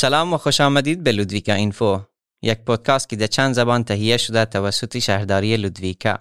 سلام 0.00 0.32
و 0.32 0.36
خوش 0.36 0.60
آمدید 0.60 1.02
به 1.02 1.12
لودویکا 1.12 1.52
اینفو 1.52 2.00
یک 2.42 2.58
پادکست 2.58 3.08
که 3.08 3.16
در 3.16 3.26
چند 3.26 3.54
زبان 3.54 3.84
تهیه 3.84 4.16
شده 4.16 4.44
توسط 4.44 4.98
شهرداری 4.98 5.56
لودویکا 5.56 6.18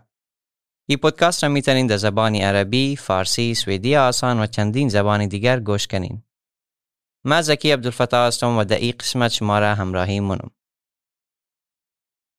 این 0.90 0.98
پادکست 0.98 1.44
را 1.44 1.50
می‌تونید 1.50 1.90
در 1.90 1.98
زبان 1.98 2.36
عربی، 2.36 2.96
فارسی، 2.96 3.56
سوئدی 3.56 3.96
آسان 3.96 4.40
و 4.40 4.46
چندین 4.46 4.90
زبان 4.90 5.28
دیگر 5.28 5.60
گوش 5.60 5.88
کنین. 5.88 6.24
من 7.26 7.42
زکی 7.42 7.72
عبدالفتاح 7.72 8.28
هستم 8.28 8.58
و 8.58 8.64
در 8.64 8.78
این 8.78 8.94
قسمت 9.00 9.32
شما 9.32 9.60
را 9.60 9.76
همراهی 9.76 10.20
منم. 10.20 10.52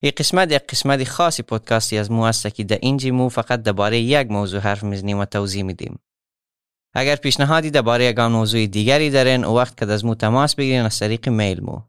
این 0.03 0.11
قسمت 0.17 0.51
یک 0.51 0.67
قسمت 0.67 1.03
خاصی 1.03 1.43
پادکاستی 1.43 1.97
از 1.97 2.11
مو 2.11 2.21
است 2.21 2.47
که 2.47 2.63
در 2.63 2.79
اینجی 2.81 3.11
مو 3.11 3.29
فقط 3.29 3.63
درباره 3.63 3.99
یک 3.99 4.31
موضوع 4.31 4.59
حرف 4.59 4.83
می‌زنیم 4.83 5.19
و 5.19 5.25
توضیح 5.25 5.63
میدیم. 5.63 5.99
اگر 6.93 7.15
پیشنهادی 7.15 7.71
درباره 7.71 8.05
یگان 8.05 8.31
موضوع 8.31 8.65
دیگری 8.65 9.09
دارین 9.09 9.43
او 9.43 9.57
وقت 9.57 9.77
که 9.77 9.85
از 9.85 10.05
مو 10.05 10.15
تماس 10.15 10.55
بگیرین 10.55 10.81
از 10.81 10.99
طریق 10.99 11.29
میل 11.29 11.63
مو. 11.63 11.81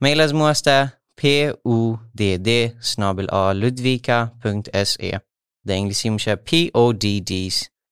میل 0.00 0.20
از 0.20 0.34
مو 0.34 0.44
است 0.44 0.68
p 1.20 1.52
u 1.66 1.98
d 2.18 2.22
d 2.46 2.48
snabel 2.90 3.26
a 3.30 3.54
ludvika.se 3.62 5.18
در 5.66 5.74
انگلیسی 5.74 6.10
میشه 6.10 6.34
p 6.34 6.70
o 6.76 6.94
d 7.02 7.22
d 7.30 7.32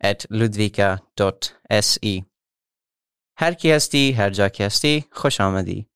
at 0.05 0.27
ludvika.se 0.31 2.23
هر 3.39 3.55
کی 3.55 3.71
هستی 3.71 4.13
هر 4.13 4.31
جا 4.31 4.49
کی 4.49 4.63
هستی 4.63 5.05
خوش 5.13 5.41
آمدی. 5.41 5.87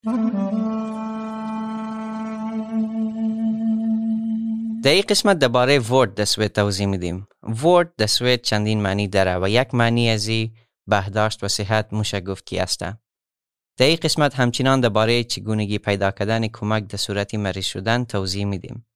در 4.82 4.90
این 4.90 5.04
قسمت 5.08 5.38
درباره 5.38 5.78
ورد 5.78 6.14
در 6.14 6.24
سوید 6.24 6.52
توضیح 6.52 6.86
میدیم. 6.86 7.26
ورد 7.42 7.96
در 7.96 8.06
سوید 8.06 8.42
چندین 8.42 8.82
معنی 8.82 9.08
داره 9.08 9.38
و 9.38 9.48
یک 9.48 9.74
معنی 9.74 10.10
ازی 10.10 10.52
بهداشت 10.86 11.44
و 11.44 11.48
صحت 11.48 11.92
موشه 11.92 12.20
گفت 12.20 12.46
کی 12.46 12.58
است 12.58 12.82
در 13.80 13.86
این 13.86 13.98
قسمت 14.02 14.34
همچنان 14.34 14.80
درباره 14.80 15.24
چگونگی 15.24 15.78
پیدا 15.78 16.10
کردن 16.10 16.48
کمک 16.48 16.86
در 16.86 16.96
صورت 16.96 17.34
مریض 17.34 17.64
شدن 17.64 18.04
توضیح 18.04 18.44
میدیم. 18.44 18.86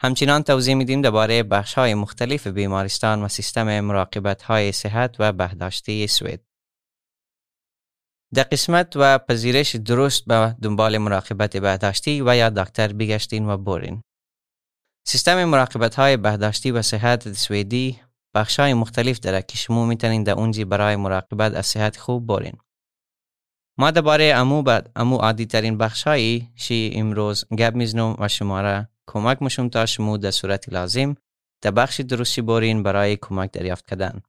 همچنان 0.00 0.42
توضیح 0.42 0.74
میدیم 0.74 1.02
درباره 1.02 1.42
بخش 1.42 1.74
های 1.74 1.94
مختلف 1.94 2.46
بیمارستان 2.46 3.22
و 3.22 3.28
سیستم 3.28 3.80
مراقبت 3.80 4.42
های 4.42 4.72
صحت 4.72 5.16
و 5.18 5.32
بهداشتی 5.32 6.06
سوید 6.06 6.40
در 8.34 8.42
قسمت 8.42 8.92
و 8.96 9.18
پذیرش 9.18 9.76
درست 9.76 10.24
به 10.24 10.56
دنبال 10.62 10.98
مراقبت 10.98 11.56
بهداشتی 11.56 12.22
و 12.22 12.36
یا 12.36 12.50
دکتر 12.50 12.92
بگشتین 12.92 13.48
و 13.48 13.56
بورین. 13.56 14.02
سیستم 15.10 15.44
مراقبت 15.44 15.94
های 15.94 16.16
بهداشتی 16.16 16.70
و 16.70 16.82
صحت 16.82 17.32
سویدی 17.32 18.00
بخش 18.34 18.60
های 18.60 18.74
مختلف 18.74 19.18
داره 19.18 19.42
که 19.42 19.56
شما 19.56 19.86
می‌تونین 19.86 20.22
در 20.22 20.32
اونجی 20.32 20.64
برای 20.64 20.96
مراقبت 20.96 21.54
از 21.54 21.66
صحت 21.66 21.96
خوب 21.96 22.26
بورین. 22.26 22.52
ما 23.78 23.90
درباره 23.90 24.32
امو 24.36 24.62
بعد 24.62 24.90
امو 24.96 25.16
عادی 25.16 25.46
ترین 25.46 25.78
بخش 25.78 26.02
هایی 26.02 26.52
شی 26.54 26.92
امروز 26.94 27.44
گپ 27.58 27.74
می‌زنم 27.74 28.16
و 28.18 28.28
شما 28.28 28.60
را 28.60 28.86
کمک 29.06 29.42
مشم 29.42 29.68
تا 29.68 29.86
شما 29.86 30.16
در 30.16 30.30
صورت 30.30 30.68
لازم 30.68 31.14
در 31.62 31.70
بخش 31.70 32.00
درستی 32.00 32.42
بورین 32.42 32.82
برای 32.82 33.16
کمک 33.16 33.50
دریافت 33.50 33.86
کردن. 33.86 34.22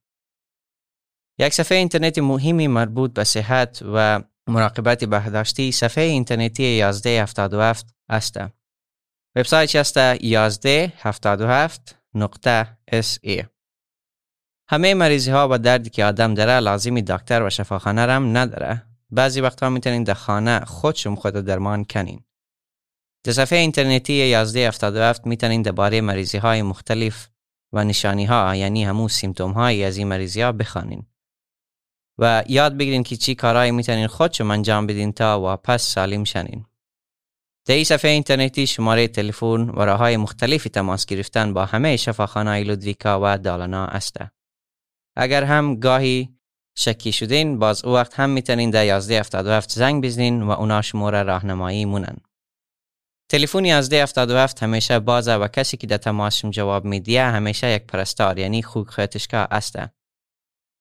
یک 1.38 1.54
صفحه 1.54 1.78
اینترنت 1.78 2.18
مهمی 2.18 2.68
مربوط 2.68 3.12
به 3.12 3.24
صحت 3.24 3.82
و 3.94 4.22
مراقبت 4.46 5.04
بهداشتی 5.04 5.72
صفحه 5.72 6.04
اینترنتی 6.04 6.80
1177 6.80 7.86
است. 8.08 8.59
وبسایت 9.36 9.76
است 9.76 9.96
1177 9.96 11.96
نقطه 12.14 12.78
ای 13.22 13.44
همه 14.68 14.94
مریضی 14.94 15.30
ها 15.30 15.48
و 15.50 15.58
دردی 15.58 15.90
که 15.90 16.04
آدم 16.04 16.34
داره 16.34 16.60
لازمی 16.60 17.02
دکتر 17.02 17.42
و 17.42 17.50
شفاخانه 17.50 18.06
رم 18.06 18.36
نداره. 18.36 18.86
بعضی 19.10 19.40
وقتها 19.40 19.70
می‌تونین 19.70 20.04
در 20.04 20.14
خانه 20.14 20.60
خودشون 20.60 21.14
خود 21.14 21.34
درمان 21.34 21.84
کنین. 21.84 22.24
در 23.24 23.32
صفحه 23.32 23.58
اینترنتی 23.58 24.22
1177 24.22 25.26
می‌تونین 25.26 25.62
درباره 25.62 26.00
مریضی 26.00 26.38
های 26.38 26.62
مختلف 26.62 27.28
و 27.72 27.84
نشانی 27.84 28.24
ها 28.24 28.56
یعنی 28.56 28.84
همون 28.84 29.08
سیمتوم 29.08 29.52
های 29.52 29.84
از 29.84 29.96
این 29.96 30.08
مریضی 30.08 30.40
ها 30.40 30.52
بخوانین. 30.52 31.06
و 32.18 32.44
یاد 32.48 32.76
بگیرین 32.76 33.02
که 33.02 33.16
چی 33.16 33.34
کارهایی 33.34 33.70
می‌تونین 33.70 34.06
خودشون 34.06 34.50
انجام 34.50 34.86
بدین 34.86 35.12
تا 35.12 35.40
واپس 35.40 35.82
سالم 35.82 36.24
شنین. 36.24 36.66
در 37.66 37.84
صفحه 37.84 38.10
اینترنتی 38.10 38.66
شماره 38.66 39.08
تلفن 39.08 39.70
و 39.70 39.80
راه 39.84 39.98
های 39.98 40.16
مختلفی 40.16 40.70
تماس 40.70 41.06
گرفتن 41.06 41.54
با 41.54 41.64
همه 41.64 41.96
شفاخانه 41.96 42.64
لودویکا 42.64 43.20
و 43.22 43.38
دالنا 43.38 43.86
است. 43.86 44.16
اگر 45.16 45.44
هم 45.44 45.76
گاهی 45.76 46.40
شکی 46.78 47.12
شدین 47.12 47.58
باز 47.58 47.84
او 47.84 47.94
وقت 47.94 48.20
هم 48.20 48.30
می‌تونین 48.30 48.70
در 48.70 48.84
1177 48.84 49.72
زنگ 49.72 50.04
بزنین 50.04 50.42
و 50.42 50.50
اونا 50.50 50.82
شماره 50.82 51.22
راهنمایی 51.22 51.84
مونن. 51.84 52.16
تلفن 53.30 53.64
1177 53.64 54.62
همیشه 54.62 54.98
بازه 54.98 55.34
و 55.34 55.48
کسی 55.48 55.76
که 55.76 55.86
در 55.86 55.96
تماس 55.96 56.46
جواب 56.46 56.84
میدیه 56.84 57.24
همیشه 57.24 57.70
یک 57.70 57.82
پرستار 57.82 58.38
یعنی 58.38 58.62
خوک 58.62 58.88
خیتشکا 58.88 59.38
است. 59.38 59.76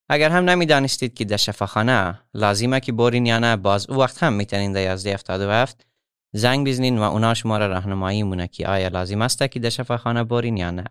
اگر 0.09 0.29
هم 0.29 0.50
نمی‌دانستید 0.50 1.13
که 1.13 1.25
در 1.25 1.38
شفاخانه 1.38 2.19
لازمه 2.34 2.79
که 2.79 2.91
بورین 2.91 3.25
یا 3.25 3.39
نه 3.39 3.56
باز 3.56 3.89
او 3.89 3.95
وقت 3.95 4.23
هم 4.23 4.34
می‌تونین 4.34 4.73
در 4.73 4.91
1177 4.91 5.88
زنگ 6.34 6.67
بزنین 6.67 7.00
و 7.00 7.01
اونا 7.01 7.34
شما 7.34 7.57
را 7.57 7.67
راهنمایی 7.67 8.23
مونه 8.23 8.47
که 8.47 8.67
آیا 8.67 8.88
لازم 8.88 9.22
است 9.22 9.47
که 9.47 9.59
در 9.59 9.69
شفاخانه 9.69 10.23
برین 10.23 10.57
یا 10.57 10.72
نه. 10.72 10.84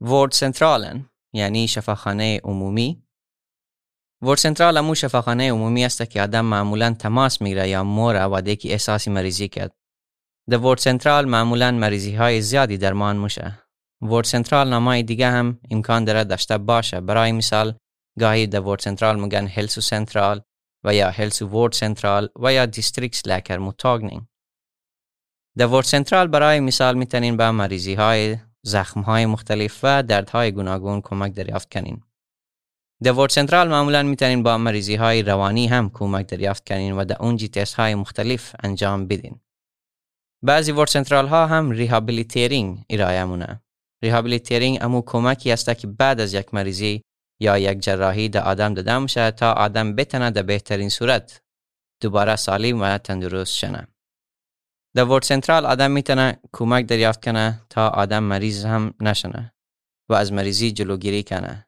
ورد 0.00 0.32
سنترالن 0.32 1.10
یعنی 1.32 1.68
شفاخانه 1.68 2.40
عمومی. 2.44 3.02
ورد 4.22 4.38
سنترال 4.38 4.76
امو 4.76 4.94
شفاخانه 4.94 5.52
عمومی 5.52 5.84
است 5.84 6.10
که 6.10 6.22
آدم 6.22 6.44
معمولا 6.44 6.94
تماس 6.94 7.42
می‌گیره 7.42 7.68
یا 7.68 7.84
مور 7.84 8.28
و 8.28 8.40
که 8.40 8.72
احساسی 8.72 9.10
مریضی 9.10 9.48
کرد. 9.48 9.74
در 10.50 10.58
ورد 10.58 10.78
سنترال 10.78 11.24
معمولا 11.24 11.70
مریضی 11.70 12.14
های 12.14 12.40
زیادی 12.40 12.78
درمان 12.78 13.16
میشه 13.16 13.58
ورد 14.02 14.24
سنترال 14.24 14.68
نامای 14.68 15.02
دیگه 15.02 15.30
هم 15.30 15.58
امکان 15.70 16.04
داره 16.04 16.24
داشته 16.24 16.58
باشه. 16.58 17.00
برای 17.00 17.32
مثال 17.32 17.74
گاهی 18.20 18.46
در 18.46 18.60
ورد 18.60 18.80
سنترال 18.80 19.20
میگن 19.20 19.46
هلسو 19.46 19.80
سنترال 19.80 20.42
و 20.84 20.94
یا 20.94 21.10
hälsovårdcentral 21.10 22.28
و 22.36 22.52
یا 22.52 22.66
distriktsläkarmottagning. 22.66 24.22
در 25.58 25.66
vårdcentral 25.66 26.26
برای 26.26 26.60
مثال 26.60 26.94
می‌تونین 26.94 27.36
به 27.36 27.50
مریضی 27.50 27.94
های 27.94 28.36
زخم 28.62 29.00
های 29.00 29.26
مختلف 29.26 29.80
و 29.82 30.02
دردهای 30.02 30.52
گوناگون 30.52 31.00
کمک 31.00 31.32
دریافت 31.32 31.72
کنین. 31.72 32.02
در 33.02 33.12
vårdcentral 33.12 33.68
معمولا 33.68 34.02
می‌تونین 34.02 34.42
با 34.42 34.58
مریضی 34.58 34.94
های 34.94 35.22
روانی 35.22 35.66
هم 35.66 35.90
کمک 35.90 36.26
دریافت 36.26 36.66
کنین 36.66 36.92
و 36.92 37.04
در 37.04 37.22
اونجی 37.22 37.48
تست 37.48 37.74
های 37.74 37.94
مختلف 37.94 38.56
انجام 38.62 39.06
بدین. 39.06 39.40
بعضی 40.44 40.72
vårdcentral 40.72 41.28
ها 41.28 41.46
هم 41.46 41.70
rehabilitering 41.70 42.84
ارائه 42.90 43.24
مونه. 43.24 43.62
rehabilitering 44.02 44.78
امو 44.80 45.02
کمکی 45.06 45.52
است 45.52 45.74
که 45.74 45.86
بعد 45.86 46.20
از 46.20 46.34
یک 46.34 46.54
مریضی 46.54 47.02
یا 47.42 47.58
یک 47.58 47.80
جراحی 47.80 48.28
در 48.28 48.42
آدم 48.42 48.74
داده 48.74 48.98
میشه 48.98 49.30
تا 49.30 49.52
آدم 49.52 49.94
بتونه 49.96 50.30
در 50.30 50.42
بهترین 50.42 50.88
صورت 50.88 51.42
دوباره 52.02 52.36
سالم 52.36 52.80
و 52.80 52.98
تندرست 52.98 53.54
شنه. 53.54 53.86
در 54.94 55.04
ورد 55.04 55.22
سنترال 55.22 55.66
آدم 55.66 55.90
می‌تونه 55.90 56.38
کمک 56.52 56.86
دریافت 56.86 57.24
کنه 57.24 57.60
تا 57.70 57.88
آدم 57.88 58.22
مریض 58.22 58.64
هم 58.64 58.94
نشنه 59.00 59.52
و 60.08 60.14
از 60.14 60.32
مریضی 60.32 60.72
جلوگیری 60.72 61.22
کنه. 61.22 61.66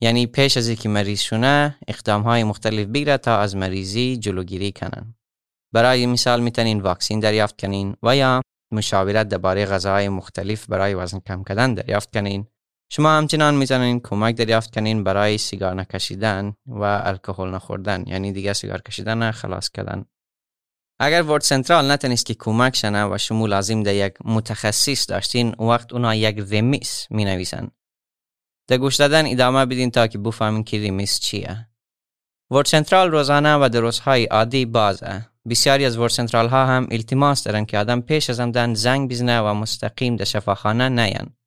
یعنی 0.00 0.26
پیش 0.26 0.56
از 0.56 0.68
اینکه 0.68 0.88
مریض 0.88 1.20
شونه 1.20 1.78
اقدام 1.88 2.22
های 2.22 2.44
مختلف 2.44 2.86
بگیره 2.86 3.16
تا 3.16 3.38
از 3.38 3.56
مریضی 3.56 4.16
جلوگیری 4.16 4.72
کنن. 4.72 5.14
برای 5.72 6.06
مثال 6.06 6.40
می‌تونین 6.40 6.80
واکسین 6.80 7.20
دریافت 7.20 7.60
کنین 7.60 7.96
و 8.02 8.16
یا 8.16 8.42
مشاورت 8.72 9.28
درباره 9.28 9.66
غذاهای 9.66 10.08
مختلف 10.08 10.66
برای 10.66 10.94
وزن 10.94 11.18
کم 11.18 11.44
کردن 11.44 11.74
دریافت 11.74 12.12
کنین 12.12 12.46
شما 12.90 13.10
همچنان 13.10 13.54
می‌تونین 13.54 14.00
کمک 14.00 14.36
دریافت 14.36 14.74
کنین 14.74 15.04
برای 15.04 15.38
سیگار 15.38 15.74
نکشیدن 15.74 16.54
و 16.66 16.82
الکل 17.04 17.48
نخوردن 17.48 18.04
یعنی 18.06 18.32
دیگه 18.32 18.52
سیگار 18.52 18.82
کشیدن 18.82 19.30
خلاص 19.30 19.70
کردن. 19.70 20.04
اگر 21.00 21.22
ورد 21.22 21.42
سنترال 21.42 21.90
نتونست 21.90 22.26
که 22.26 22.34
کمک 22.34 22.76
شنه 22.76 23.04
و 23.04 23.18
شما 23.18 23.46
لازم 23.46 23.82
در 23.82 23.94
یک 23.94 24.14
متخصص 24.24 25.10
داشتین 25.10 25.54
وقت 25.58 25.92
اونا 25.92 26.14
یک 26.14 26.38
رمیس 26.50 27.06
می 27.10 27.24
نویسن 27.24 27.70
در 28.68 28.78
گوش 28.78 28.96
دادن 28.96 29.26
ادامه 29.26 29.66
بدین 29.66 29.90
تا 29.90 30.06
که 30.06 30.18
بفهمین 30.18 30.64
که 30.64 30.88
رمیس 30.88 31.20
چیه. 31.20 31.68
ورد 32.50 32.66
سنترال 32.66 33.10
روزانه 33.10 33.54
و 33.54 33.68
در 33.68 33.80
روزهای 33.80 34.24
عادی 34.24 34.64
بازه 34.64 35.26
بسیاری 35.48 35.84
از 35.84 35.98
ورد 35.98 36.10
سنترال 36.10 36.48
ها 36.48 36.66
هم 36.66 36.86
التماس 36.90 37.44
دارن 37.44 37.64
که 37.64 37.78
آدم 37.78 38.00
پیش 38.00 38.30
از 38.30 38.40
آمدن 38.40 38.74
زنگ 38.74 39.10
بزنه 39.10 39.40
و 39.40 39.54
مستقیم 39.54 40.16
در 40.16 40.24
شفاخانه 40.24 40.88
نیان. 40.88 41.37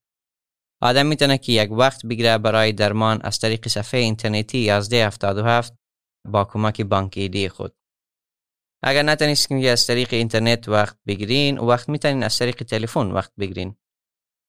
آدم 0.81 1.05
می‌تونه 1.05 1.37
که 1.37 1.51
یک 1.51 1.71
وقت 1.71 2.05
بگیره 2.05 2.37
برای 2.37 2.71
درمان 2.71 3.21
از 3.23 3.39
طریق 3.39 3.67
صفحه 3.67 3.99
اینترنتی 3.99 4.69
1177 4.69 5.73
با 6.27 6.45
کمک 6.45 6.81
بانک 6.81 7.13
ایدی 7.17 7.49
خود. 7.49 7.75
اگر 8.83 9.03
نتونید 9.03 9.47
که 9.47 9.69
از 9.69 9.87
طریق 9.87 10.13
اینترنت 10.13 10.69
وقت 10.69 10.97
بگیرین 11.07 11.57
وقت 11.57 11.89
می‌تونین 11.89 12.23
از 12.23 12.37
طریق 12.37 12.63
تلفن 12.63 13.11
وقت 13.11 13.31
بگیرین. 13.39 13.75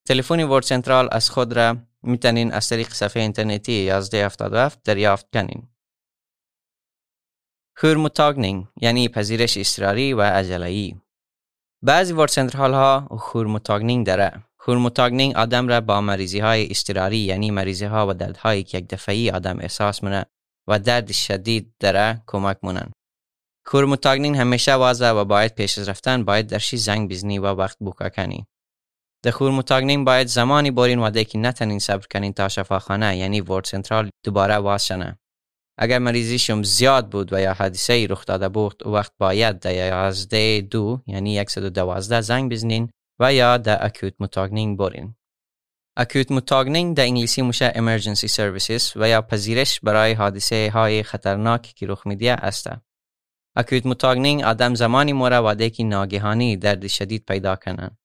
تلفن 0.09 0.45
ورد 0.45 0.65
سنترال 0.65 1.09
از 1.13 1.31
خود 1.31 1.53
را 1.53 1.77
می‌تونین 2.03 2.53
از 2.53 2.69
طریق 2.69 2.89
صفحه 2.89 3.23
اینترنتی 3.23 3.91
1177 3.91 4.83
دریافت 4.83 5.27
کنین. 5.33 5.69
خورموتاگنینگ 7.77 8.67
یعنی 8.81 9.09
پذیرش 9.09 9.57
اضطراری 9.57 10.13
و 10.13 10.23
عجله‌ای 10.23 10.95
بعضی 11.85 12.13
ورد 12.13 12.29
سنترال 12.29 12.75
ها 12.75 13.09
خورموتاگنینگ 13.11 14.07
داره 14.07 14.45
خورموتاگنینگ 14.65 15.37
آدم 15.37 15.69
را 15.69 15.81
با 15.81 16.01
مریضی 16.01 16.39
های 16.39 16.71
اضطراری 16.71 17.17
یعنی 17.17 17.51
مریضی 17.51 17.85
ها 17.85 18.07
و 18.09 18.15
درد 18.15 18.37
هایی 18.37 18.63
که 18.63 18.79
یک 18.79 18.89
دفعی 18.89 19.31
آدم 19.31 19.59
احساس 19.61 20.05
منه 20.05 20.25
و 20.69 20.79
درد 20.79 21.13
شدید 21.13 21.73
داره 21.81 22.23
کمک 22.27 22.57
مونن. 22.63 22.93
خورموتاگنین 23.67 24.35
همیشه 24.37 24.75
واضح 24.75 25.11
و 25.11 25.25
باید 25.25 25.55
پیش 25.55 25.79
رفتن 25.79 26.25
باید 26.25 26.47
درشی 26.47 26.77
زنگ 26.77 27.11
بزنی 27.11 27.39
و 27.39 27.47
وقت 27.47 27.77
بوکا 27.81 28.09
کنی. 28.09 28.47
د 29.25 29.31
خورموتاگنین 29.31 30.05
باید 30.05 30.27
زمانی 30.27 30.71
برین 30.71 30.99
و 30.99 31.11
که 31.25 31.39
نتنین 31.39 31.79
صبر 31.79 32.07
کنین 32.13 32.33
تا 32.33 32.49
شفاخانه 32.49 33.17
یعنی 33.17 33.41
ورد 33.41 33.65
سنترال 33.65 34.11
دوباره 34.25 34.55
واز 34.55 34.87
شنه. 34.87 35.19
اگر 35.79 35.99
مریضیشم 35.99 36.63
زیاد 36.63 37.09
بود 37.09 37.33
و 37.33 37.41
یا 37.41 37.55
حادثه 37.55 37.93
ای 37.93 38.07
رخ 38.07 38.25
داده 38.27 38.49
بود 38.49 38.87
وقت 38.87 39.13
باید 39.19 39.59
در 39.59 39.75
یازده 39.75 40.61
دو 40.61 41.01
یعنی 41.07 41.45
112 41.49 42.21
زنگ 42.21 42.53
بزنین 42.53 42.91
در 43.59 43.85
akutmottagning 43.87 44.79
برین. 44.79 45.15
akutmottagning 45.97 46.97
در 46.97 47.03
انگلیسی 47.03 47.43
میشه 47.43 47.71
emergency 47.71 48.29
services 48.29 48.93
و 48.97 49.09
یا 49.09 49.23
پذیرش 49.23 49.81
برای 49.81 50.13
حادثه 50.13 50.71
های 50.75 51.03
خطرناک 51.03 51.63
که 51.63 51.87
رخ 51.87 52.07
میده 52.07 52.33
است. 52.33 52.67
akutmottagning 53.57 54.43
آدم 54.43 54.75
زمانی 54.75 55.13
موره 55.13 55.37
واده 55.37 55.71
که 55.71 55.85
ناگهانی 55.85 56.57
درد 56.57 56.87
شدید 56.87 57.25
پیدا 57.27 57.57
کنن. 57.57 57.97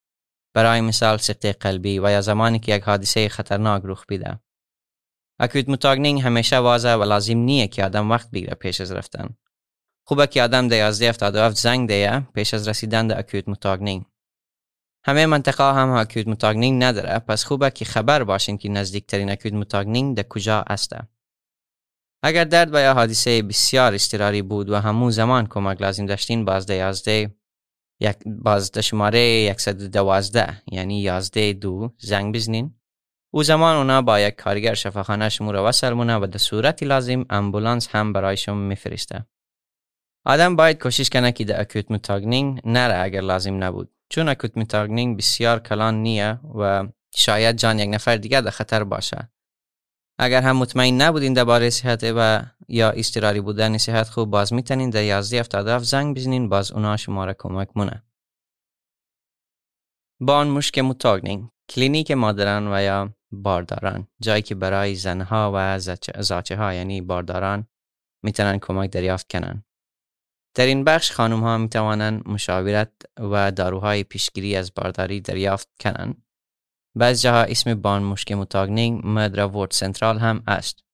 برای 0.54 0.80
مثال 0.80 1.18
سکته 1.18 1.46
قلبی 1.46 1.98
و 1.98 2.10
یا 2.10 2.20
زمانی 2.20 2.58
که 2.58 2.74
یک 2.74 2.82
حادثه 2.82 3.28
خطرناک 3.28 3.82
رخ 3.84 4.04
بیده. 4.08 4.40
akutmottagning 5.40 6.20
همیشه 6.20 6.56
واز 6.56 6.94
و 6.94 7.04
لازم 7.04 7.38
نیه 7.38 7.68
که 7.68 7.84
آدم 7.84 8.10
وقت 8.10 8.30
بگیره 8.30 8.54
پیش 8.54 8.80
از 8.80 8.92
رفتن. 8.92 9.36
خوبه 10.04 10.26
که 10.26 10.42
آدم 10.42 10.68
در 10.68 10.76
1177 10.76 11.56
زنگ 11.56 11.88
دیه 11.88 12.20
پیش 12.34 12.54
از 12.54 12.68
رسیدن 12.68 13.06
در 13.06 13.18
akutmottagning. 13.18 14.04
همه 15.08 15.26
منطقه 15.26 15.74
هم 15.74 15.90
akutmottagning 15.90 16.84
نداره 16.84 17.18
پس 17.18 17.44
خوبه 17.44 17.70
که 17.70 17.84
خبر 17.84 18.24
باشین 18.24 18.58
که 18.58 18.68
نزدیکترین 18.68 19.30
akutmottagning 19.30 20.16
در 20.16 20.22
کجا 20.22 20.60
است. 20.60 20.92
اگر 22.22 22.44
درد 22.44 22.74
و 22.74 22.80
یا 22.80 22.94
حادثه 22.94 23.42
بسیار 23.42 23.94
اضطراری 23.94 24.42
بود 24.42 24.70
و 24.70 24.76
همون 24.76 25.10
زمان 25.10 25.46
کمک 25.46 25.82
لازم 25.82 26.06
داشتین 26.06 26.44
باز 26.44 26.66
در 26.66 26.74
11 26.74 27.34
یک 28.00 28.16
باز 28.26 28.72
در 28.72 28.80
شماره 28.80 29.54
112 29.58 30.62
یعنی 30.72 31.02
11 31.02 31.52
دو 31.52 31.94
زنگ 31.98 32.34
بزنین 32.34 32.74
او 33.34 33.42
زمان 33.42 33.76
اونا 33.76 34.02
با 34.02 34.20
یک 34.20 34.34
کارگر 34.34 34.74
شفاخانه 34.74 35.28
شما 35.28 35.50
رو 35.50 35.58
وصل 35.58 35.92
مونه 35.92 36.16
و 36.16 36.26
در 36.26 36.38
صورتی 36.38 36.86
لازم 36.86 37.24
امبولانس 37.30 37.88
هم 37.88 38.12
برایشون 38.12 38.56
میفرسته. 38.56 39.26
آدم 40.26 40.56
باید 40.56 40.78
کوشش 40.78 41.10
کنه 41.10 41.32
که 41.32 41.44
در 41.44 41.60
akutmottagning 41.60 42.60
نره 42.64 43.04
اگر 43.04 43.20
لازم 43.20 43.64
نبود. 43.64 43.97
چون 44.10 44.28
akutmottagning 44.28 45.16
بسیار 45.16 45.58
کلان 45.58 45.94
نیه 45.94 46.40
و 46.58 46.88
شاید 47.14 47.56
جان 47.56 47.78
یک 47.78 47.88
نفر 47.94 48.16
دیگه 48.16 48.40
در 48.40 48.50
خطر 48.50 48.84
باشه. 48.84 49.30
اگر 50.18 50.42
هم 50.42 50.56
مطمئن 50.56 51.02
نبودین 51.02 51.32
درباره 51.32 51.70
صحت 51.70 52.12
و 52.16 52.42
یا 52.68 52.90
اضطراری 52.90 53.40
بودن 53.40 53.78
صحت 53.78 54.08
خوب 54.08 54.30
باز 54.30 54.52
می‌تونین 54.52 54.90
در 54.90 55.00
1177 55.00 55.84
زنگ 55.84 56.16
بزنین 56.16 56.48
باز 56.48 56.72
اونا 56.72 56.96
شما 56.96 57.24
را 57.24 57.34
کمک 57.38 57.68
مونه. 57.74 58.04
barnmorskemottagning 60.20 61.48
کلینیک 61.68 62.10
مادران 62.10 62.72
و 62.72 62.82
یا 62.82 63.14
بارداران 63.32 64.08
جایی 64.20 64.42
که 64.42 64.54
برای 64.54 64.94
زنها 64.94 65.52
و 65.54 65.78
زاچه 66.18 66.56
ها 66.56 66.74
یعنی 66.74 67.00
بارداران 67.00 67.68
می‌تونن 68.22 68.58
کمک 68.58 68.90
دریافت 68.90 69.30
کنن 69.30 69.64
در 70.54 70.66
این 70.66 70.84
بخش 70.84 71.12
خانم 71.12 71.40
ها 71.40 71.58
می‌توانند 71.58 72.28
مشاورت 72.28 72.92
و 73.18 73.52
داروهای 73.52 74.04
پیشگیری 74.04 74.56
از 74.56 74.72
بارداری 74.74 75.20
دریافت 75.20 75.68
کنند 75.80 76.22
بعض 76.98 77.22
جاها 77.22 77.42
اسم 77.42 77.74
بان 77.74 78.02
مشک 78.02 78.32
متاگنینگ 78.32 79.00
مدرا 79.04 79.48
وورد 79.48 79.70
سنترال 79.70 80.18
هم 80.18 80.42
است 80.46 80.84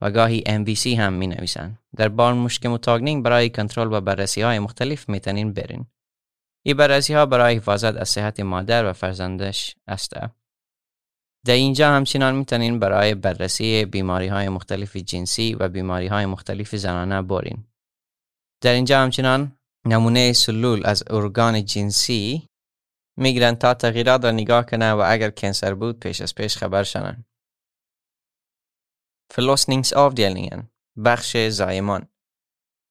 و 0.00 0.10
گاهی 0.10 0.40
MVC 0.46 0.86
هم 0.86 1.12
می 1.12 1.26
نویسن. 1.26 1.78
در 1.96 2.08
barnmorskemottagning 2.08 3.24
برای 3.24 3.50
کنترل 3.50 3.92
و 3.92 4.00
بررسی 4.00 4.42
های 4.42 4.58
مختلف 4.58 5.08
می‌تونین 5.08 5.52
برین. 5.52 5.86
این 6.66 6.76
بررسی 6.76 7.14
ها 7.14 7.26
برای 7.26 7.56
حفاظت 7.56 7.96
از 7.96 8.08
صحت 8.08 8.40
مادر 8.40 8.90
و 8.90 8.92
فرزندش 8.92 9.76
است. 9.88 10.12
در 11.46 11.54
اینجا 11.54 11.90
همچنان 11.90 12.34
می‌تونین 12.34 12.78
برای 12.78 13.14
بررسی 13.14 13.84
بیماری 13.84 14.26
های 14.26 14.48
مختلف 14.48 14.96
جنسی 14.96 15.54
و 15.54 15.68
بیماری 15.68 16.06
های 16.06 16.26
مختلف 16.26 16.76
زنانه 16.76 17.22
برین. 17.22 17.64
در 18.60 18.72
اینجا 18.72 19.00
همچنان 19.00 19.58
نمونه 19.86 20.32
سلول 20.32 20.82
از 20.84 21.04
ارگان 21.10 21.64
جنسی 21.64 22.48
می‌گیرن 23.18 23.54
تا 23.54 23.74
تغییرات 23.74 24.24
را 24.24 24.30
نگاه 24.30 24.66
کنه 24.66 24.92
و 24.92 25.04
اگر 25.06 25.30
کنسر 25.30 25.74
بود 25.74 26.00
پیش 26.00 26.20
از 26.20 26.34
پیش 26.34 26.56
خبر 26.56 26.82
شنن. 26.82 27.24
دیلینگن 30.14 30.70
بخش 31.04 31.36
زایمان 31.36 32.08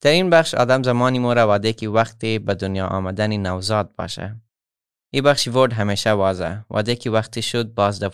در 0.02 0.12
این 0.12 0.30
بخش 0.30 0.54
آدم 0.54 0.84
زمانی 0.84 1.20
موره 1.20 1.42
واده 1.42 1.74
که 1.74 1.90
وقتی 1.90 2.40
به 2.40 2.54
دنیا 2.54 2.88
آمدن 2.88 3.38
نوزاد 3.38 3.96
باشه. 3.96 4.42
ای 5.14 5.22
بخش 5.22 5.48
ورد 5.48 5.74
همیشه 5.74 6.12
واضح 6.12 6.62
و 6.72 6.84
که 6.84 7.10
وقتی 7.10 7.42
شد 7.42 7.74
باز 7.74 8.00
در 8.00 8.10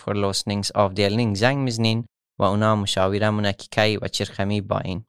آف 0.72 0.94
دیلینگ 0.94 1.36
زنگ 1.36 1.58
می‌زنین 1.58 2.06
و 2.40 2.44
اونا 2.44 2.76
مشاوره 2.76 3.30
مونه 3.30 3.54
که 3.54 3.68
کی 3.72 3.98
و 3.98 4.08
چرخمی 4.08 4.62
با 4.62 4.80
این. 4.80 5.06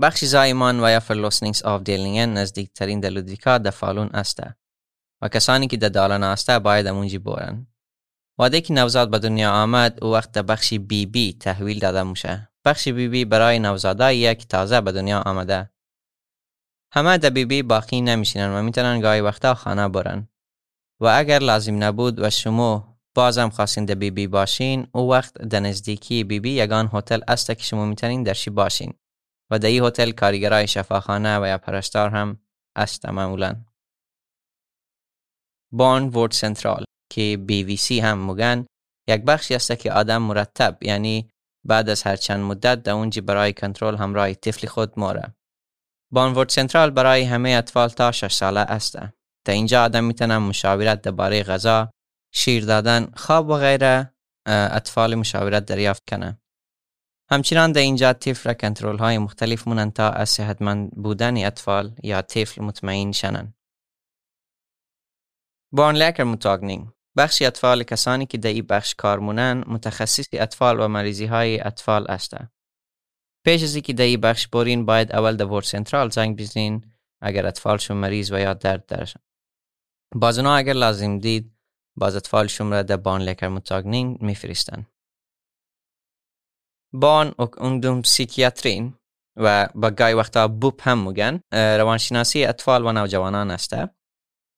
بخش 0.00 0.24
زایمان 0.24 0.84
و 0.84 0.90
یا 0.90 1.00
فرلوسنینگز 1.00 1.62
نزدیکترین 2.28 3.00
در 3.00 3.10
لودویکا 3.10 3.58
در 3.58 3.70
فالون 3.70 4.10
است 4.14 4.40
و 5.22 5.28
کسانی 5.28 5.66
که 5.66 5.76
در 5.76 5.88
دالان 5.88 6.22
است 6.22 6.50
باید 6.50 6.86
امونجی 6.86 7.18
بورن. 7.18 7.66
واده 8.38 8.60
که 8.60 8.74
نوزاد 8.74 9.10
به 9.10 9.18
دنیا 9.18 9.52
آمد 9.52 10.04
او 10.04 10.12
وقت 10.12 10.32
در 10.32 10.42
بخش 10.42 10.74
بی 10.74 11.06
بی 11.06 11.32
تحویل 11.32 11.78
داده 11.78 12.02
میشه. 12.02 12.48
بخش 12.64 12.88
بی 12.88 13.08
بی 13.08 13.24
برای 13.24 13.58
نوزاده 13.58 14.14
یک 14.14 14.48
تازه 14.48 14.80
به 14.80 14.92
دنیا 14.92 15.20
آمده. 15.20 15.70
همه 16.92 17.18
در 17.18 17.30
بی 17.30 17.44
بی 17.44 17.62
باقی 17.62 18.00
نمیشینن 18.00 18.50
و 18.50 18.62
می‌تونن 18.62 19.00
گاهی 19.00 19.20
وقتا 19.20 19.54
خانه 19.54 19.88
برن. 19.88 20.28
و 21.00 21.06
اگر 21.06 21.38
لازم 21.38 21.84
نبود 21.84 22.18
و 22.18 22.30
شما 22.30 22.98
بازم 23.14 23.48
خواستین 23.48 23.84
در 23.84 23.94
بی 23.94 24.10
بی 24.10 24.26
باشین 24.26 24.86
او 24.92 25.10
وقت 25.10 25.34
در 25.34 25.60
نزدیکی 25.60 26.24
بی 26.24 26.40
بی 26.40 26.50
یگان 26.50 26.90
هتل 26.92 27.20
است 27.28 27.46
که 27.46 27.62
شما 27.62 27.86
می‌تونین 27.86 28.22
درشی 28.22 28.50
باشین 28.50 28.94
و 29.50 29.58
در 29.58 29.68
این 29.68 29.84
هتل 29.84 30.10
کارگرای 30.10 30.66
شفاخانه 30.66 31.38
و 31.38 31.46
یا 31.46 31.58
پرستار 31.58 32.10
هم 32.10 32.40
است 32.76 33.06
معمولا 33.06 33.64
بان 35.72 36.08
ورد 36.08 36.32
سنترال 36.32 36.84
که 37.12 37.36
بی 37.46 37.64
وی 37.64 37.76
سی 37.76 38.00
هم 38.00 38.30
مگن 38.30 38.66
یک 39.08 39.22
بخشی 39.22 39.54
است 39.54 39.72
که 39.72 39.92
آدم 39.92 40.22
مرتب 40.22 40.78
یعنی 40.82 41.30
بعد 41.66 41.88
از 41.88 42.02
هر 42.02 42.16
چند 42.16 42.40
مدت 42.40 42.82
در 42.82 42.92
اونجی 42.92 43.20
برای 43.20 43.52
کنترل 43.52 43.96
همراه 43.96 44.34
طفل 44.34 44.66
خود 44.66 44.92
موره. 44.96 45.34
vårdcentral 46.12 46.90
برای 46.90 47.22
همه 47.22 47.50
اطفال 47.50 47.88
تا 47.88 48.12
6 48.12 48.32
ساله 48.32 48.60
است. 48.60 48.98
تا 49.46 49.52
اینجا 49.52 49.84
آدم 49.84 50.04
می‌تونه 50.04 50.38
مشاورت 50.38 51.02
درباره 51.02 51.42
غذا 51.42 51.90
شیر 52.34 52.64
دادن 52.64 53.12
خواب 53.16 53.48
و 53.48 53.56
غیره 53.56 54.14
اطفال 54.46 55.14
مشاورت 55.14 55.64
دریافت 55.64 56.02
کنه 56.10 56.39
همچنان 57.32 57.72
در 57.72 57.80
اینجا 57.80 58.12
طفل 58.12 58.52
کنترل 58.52 58.98
های 58.98 59.18
مختلف 59.18 59.68
مونن 59.68 59.90
تا 59.90 60.10
از 60.10 60.28
صحتمند 60.28 60.90
بودن 60.90 61.46
اطفال 61.46 61.94
یا 62.02 62.22
طفل 62.22 62.62
مطمئن 62.62 63.12
شنن 63.12 63.54
barnläkarmottagning 65.72 66.88
بخشی 67.16 67.44
اطفال 67.44 67.82
کسانی 67.82 68.26
که 68.26 68.38
در 68.38 68.50
این 68.50 68.66
بخش 68.66 68.94
کار 68.94 69.18
مونن 69.18 69.64
متخصص 69.66 70.26
اطفال 70.32 70.80
و 70.80 70.88
مریضی 70.88 71.26
های 71.26 71.60
اطفال 71.60 72.06
است. 72.08 72.36
پیش 73.44 73.62
از 73.62 73.74
اینکه 73.74 73.92
در 73.92 74.04
این 74.04 74.20
بخش 74.20 74.48
برین 74.48 74.86
باید 74.86 75.12
اول 75.12 75.36
در 75.36 75.60
vårdcentral 75.60 76.10
زنگ 76.10 76.40
بزنین 76.40 76.92
اگر 77.22 77.46
اطفالشون 77.46 77.96
مریض 77.96 78.32
و 78.32 78.38
یا 78.38 78.54
درد 78.54 78.86
دارن 78.86 79.06
باز 80.14 80.38
اگر 80.38 80.72
لازم 80.72 81.18
دید 81.18 81.56
باز 81.96 82.16
اطفالشون 82.16 82.70
را 82.70 82.82
در 82.82 82.96
barnläkarmottagning 82.96 84.22
میفرستن 84.22 84.86
barn- 86.92 87.34
och 87.58 88.02
ungdomspsykiatrin 88.02 88.94
و 89.36 89.68
یا 89.74 89.90
گای 89.90 90.14
وقتا 90.14 90.48
BUP 90.48 90.80
هم 90.82 91.08
مگن 91.08 91.40
روانشناسی 91.52 92.44
اطفال 92.44 92.86
و 92.86 92.92
نوجوانان 92.92 93.50
است 93.50 93.74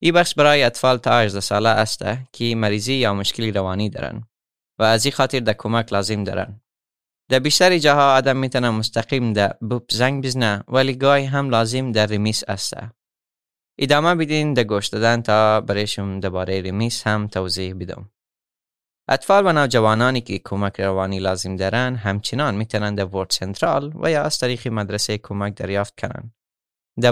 ای 0.03 0.12
بخش 0.12 0.35
برای 0.35 0.62
اطفال 0.62 0.97
تا 0.97 1.19
18 1.19 1.41
ساله 1.41 1.69
است 1.69 2.05
که 2.33 2.55
مریضی 2.55 2.95
یا 2.95 3.15
مشکلی 3.15 3.53
روانی 3.53 3.89
دارن 3.89 4.25
و 4.79 4.83
از 4.83 5.05
این 5.05 5.12
خاطر 5.12 5.41
در 5.41 5.53
کمک 5.53 5.93
لازم 5.93 6.25
دارن 6.25 6.61
در 7.31 7.39
بیشتر 7.39 7.79
جاها 7.79 8.17
آدم 8.17 8.37
می‌تونه 8.37 8.71
مستقیم 8.71 9.33
در 9.33 9.57
بوب 9.61 9.87
زنگ 9.91 10.25
بزنه 10.25 10.65
ولی 10.69 10.95
گاهی 10.95 11.25
هم 11.25 11.51
لازم 11.51 11.93
در 11.93 12.07
رمیس 12.07 12.45
است 12.49 12.75
ادامه 13.79 14.15
بدین 14.15 14.55
در 14.55 14.65
گوش 14.65 14.87
دادن 14.87 15.23
تا 15.23 15.61
برایشون 15.61 16.21
درباره 16.21 16.61
رمیس 16.61 17.07
هم 17.07 17.27
توضیح 17.27 17.75
بدم. 17.75 18.11
اطفال 19.12 19.47
و 19.47 19.52
نوجوانانی 19.52 20.21
که 20.21 20.38
کمک 20.38 20.81
روانی 20.81 21.19
لازم 21.19 21.57
دارن 21.57 21.97
همچنان 21.97 22.54
می‌تونن 22.54 22.95
در 22.95 23.04
ورد 23.04 23.31
سنترال 23.31 23.92
و 23.95 24.11
یا 24.11 24.23
از 24.23 24.38
طریق 24.38 24.69
مدرسه 24.69 25.19
کمک 25.19 25.54
دریافت 25.54 26.00
کنن. 26.00 26.33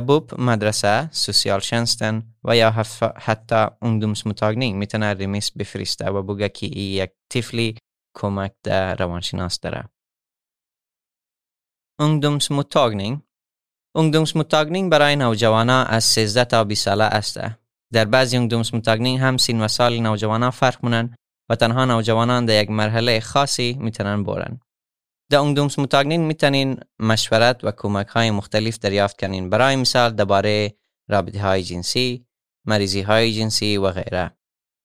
بوب 0.07 0.41
مدرسه 0.41 1.09
سوسیال 1.13 1.61
شنستن 1.61 2.35
و 2.45 2.57
یا 2.57 2.71
حتی 3.17 3.67
ungdomsmottagning 3.85 4.75
می‌تونه 4.75 5.15
ریمیس 5.15 5.53
بفرسته 5.53 6.11
و 6.11 6.23
بگه 6.23 6.49
که 6.49 6.67
یک 6.67 7.11
طفلی 7.33 7.77
کمک 8.17 8.53
در 8.63 8.97
روانشناس 8.97 9.61
داره. 9.61 9.89
ungdomsmottagning 12.03 13.19
ungdomsmottagning 13.99 14.89
برای 14.91 15.17
نوجوانا 15.17 15.85
از 15.85 16.05
13 16.05 16.45
تا 16.45 16.65
20 16.65 16.85
ساله 16.85 17.05
است. 17.05 17.41
در 17.93 18.05
بعضی 18.05 18.49
ungdomsmottagning 18.49 19.21
هم 19.21 19.37
سین 19.37 19.61
و 19.61 19.69
سال 19.69 20.01
نوجوانا 20.01 20.51
فرق 20.51 20.79
مونن 20.83 21.15
و 21.51 21.55
تنها 21.55 21.85
نوجوانان 21.85 22.45
در 22.45 22.63
یک 22.63 22.71
مرحله 22.71 23.21
خاصی 23.21 23.77
می‌تونن 23.81 24.25
برن. 24.25 24.61
در 25.31 25.39
اونگدومس 25.39 25.79
متاگنین 25.79 26.21
می‌تونین 26.21 26.81
مشورت 26.99 27.65
و 27.65 27.73
کمک 27.77 28.07
های 28.07 28.31
مختلف 28.31 28.79
دریافت 28.79 29.21
کنین 29.21 29.51
برای 29.51 29.77
مثال 29.77 30.11
درباره 30.11 30.75
رابطه 31.09 31.43
های 31.43 31.63
جنسی، 31.63 32.27
مریضی 32.67 33.01
های 33.01 33.33
جنسی 33.33 33.77
و 33.77 33.91
غیره. 33.91 34.37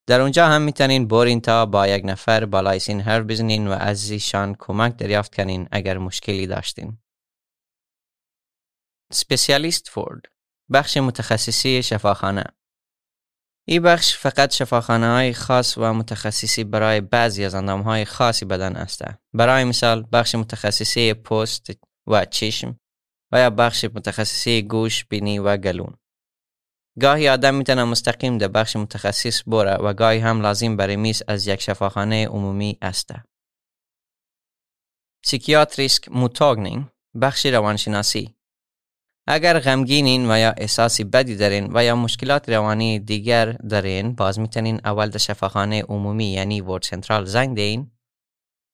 در 0.08 0.22
اونجا 0.22 0.48
هم 0.48 0.62
می‌تونین 0.62 1.08
بورین 1.08 1.42
تا 1.42 1.66
با 1.66 1.88
یک 1.88 2.02
نفر 2.06 2.46
بالای 2.46 2.80
سین 2.80 3.02
هر 3.02 3.22
بزنین 3.22 3.68
و 3.68 3.72
از 3.72 4.10
ایشان 4.10 4.56
کمک 4.60 4.98
دریافت 4.98 5.36
کنین 5.36 5.68
اگر 5.72 5.98
مشکلی 5.98 6.48
داشتین. 6.48 6.98
سپیسیالیست 9.12 9.90
فورد 9.90 10.22
بخش 10.74 10.98
متخصصی 10.98 11.84
شفاخانه 11.84 12.44
این 13.68 13.82
بخش 13.82 14.18
فقط 14.18 14.54
شفاخانه 14.54 15.08
های 15.08 15.34
خاص 15.34 15.78
و 15.78 15.94
متخصصی 15.94 16.64
برای 16.64 17.02
بعضی 17.02 17.46
از 17.46 17.56
اندام 17.56 17.82
های 17.82 18.06
خاصی 18.06 18.46
بدن 18.46 18.76
است. 18.76 19.02
برای 19.34 19.64
مثال 19.64 20.08
بخش 20.12 20.36
متخصصی 20.36 21.14
پوست 21.14 21.68
و 22.08 22.26
چشم 22.26 22.80
و 23.32 23.40
یا 23.40 23.50
بخش 23.50 23.86
متخصصی 23.86 24.62
گوش، 24.62 25.06
بینی 25.06 25.40
و 25.40 25.58
گلون. 25.58 25.98
گاهی 27.02 27.30
آدم 27.30 27.56
می‌تونه 27.56 27.84
مستقیم 27.84 28.38
در 28.38 28.48
بخش 28.48 28.76
متخصص 28.76 29.44
بره 29.48 29.76
و 29.76 29.94
گاهی 29.94 30.20
هم 30.20 30.42
لازم 30.42 30.78
برای 30.78 30.96
میز 30.96 31.24
از 31.28 31.48
یک 31.48 31.62
شفاخانه 31.62 32.28
عمومی 32.28 32.78
است. 32.82 33.12
psykiatrisk 35.26 36.10
mottagning 36.10 36.86
بخش 37.22 37.46
روانشناسی 37.46 38.36
اگر 39.28 39.60
غمگینین 39.60 40.32
و 40.32 40.40
یا 40.40 40.54
احساسی 40.58 41.04
بدی 41.04 41.36
دارین 41.36 41.72
و 41.74 41.84
یا 41.84 41.96
مشکلات 41.96 42.50
روانی 42.50 43.00
دیگر 43.00 43.52
دارین 43.52 44.16
باز 44.16 44.40
می‌تونین 44.40 44.82
اول 44.86 45.10
در 45.10 45.18
شفاخانه 45.18 45.82
عمومی 45.82 46.26
یعنی 46.26 46.62
vårdcentral 46.62 47.26
زنگ 47.26 47.56
دین 47.56 47.92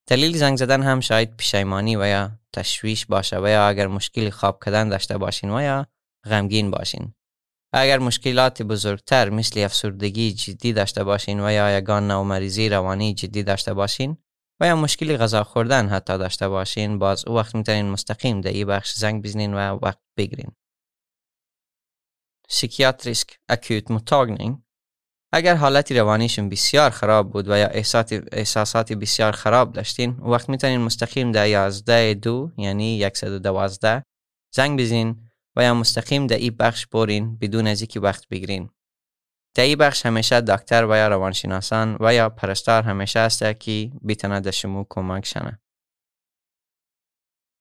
دلیل 0.07 0.37
زنگ 0.37 0.57
زدن 0.57 0.83
هم 0.83 0.99
شاید 0.99 1.37
پریشانی 1.37 1.95
و 1.95 2.07
یا 2.07 2.31
تشویش 2.53 3.05
باشه 3.05 3.39
و 3.39 3.47
یا 3.47 3.67
اگر 3.67 3.87
مشکل 3.87 4.29
خواب 4.29 4.63
کردن 4.65 4.89
داشته 4.89 5.17
باشین 5.17 5.49
و 5.49 5.61
یا 5.61 5.87
غمگین 6.25 6.71
باشین. 6.71 7.13
اگر 7.73 7.99
مشکلات 7.99 8.61
بزرگتر 8.61 9.29
مثل 9.29 9.59
افسردگی 9.59 10.33
جدی 10.33 10.73
داشته 10.73 11.03
باشین 11.03 11.39
و 11.39 11.51
یا 11.51 11.77
یگان 11.77 12.07
نو 12.07 12.23
مریضی 12.23 12.69
روانی 12.69 13.13
جدی 13.13 13.43
داشته 13.43 13.73
باشین 13.73 14.17
و 14.61 14.65
یا 14.65 14.75
مشکلی 14.75 15.17
غذا 15.17 15.43
خوردن 15.43 15.89
حتی 15.89 16.17
داشته 16.17 16.47
باشین 16.47 16.99
باز 16.99 17.27
او 17.27 17.35
وقت 17.35 17.55
می‌تونین 17.55 17.89
مستقیم 17.89 18.41
در 18.41 18.51
این 18.51 18.67
بخش 18.67 18.93
زنگ 18.93 19.23
بزنین 19.23 19.53
و 19.53 19.79
وقت 19.81 19.99
بگیرین. 20.17 20.51
psykiatrisk 22.49 23.39
akutmottagning 23.49 24.57
اگر 25.33 25.55
حالت 25.55 25.91
روانیشون 25.91 26.49
بسیار 26.49 26.89
خراب 26.89 27.31
بود 27.31 27.47
و 27.47 27.57
یا 27.57 27.67
احساسات 28.31 28.93
بسیار 28.93 29.31
خراب 29.31 29.71
داشتین 29.73 30.11
وقت 30.11 30.49
می‌تونین 30.49 30.81
مستقیم 30.81 31.31
در 31.31 31.47
11 31.47 32.13
دو 32.13 32.51
یعنی 32.57 33.09
112 33.13 34.03
زنگ 34.55 34.79
بزنین 34.79 35.29
و 35.55 35.63
یا 35.63 35.73
مستقیم 35.73 36.27
در 36.27 36.37
این 36.37 36.55
بخش 36.59 36.87
برین 36.87 37.37
بدون 37.37 37.67
از 37.67 37.81
اینکه 37.81 37.99
وقت 37.99 38.27
بگیرین. 38.27 38.69
در 39.55 39.75
بخش 39.75 40.05
همیشه 40.05 40.41
دکتر 40.41 40.85
و 40.85 40.95
یا 40.95 41.07
روانشناسان 41.07 41.97
و 41.99 42.13
یا 42.13 42.29
پرستار 42.29 42.83
همیشه 42.83 43.19
است 43.19 43.59
که 43.59 43.91
بیتنه 44.01 44.39
در 44.39 44.51
شما 44.51 44.85
کمک 44.89 45.25
شنه. 45.25 45.59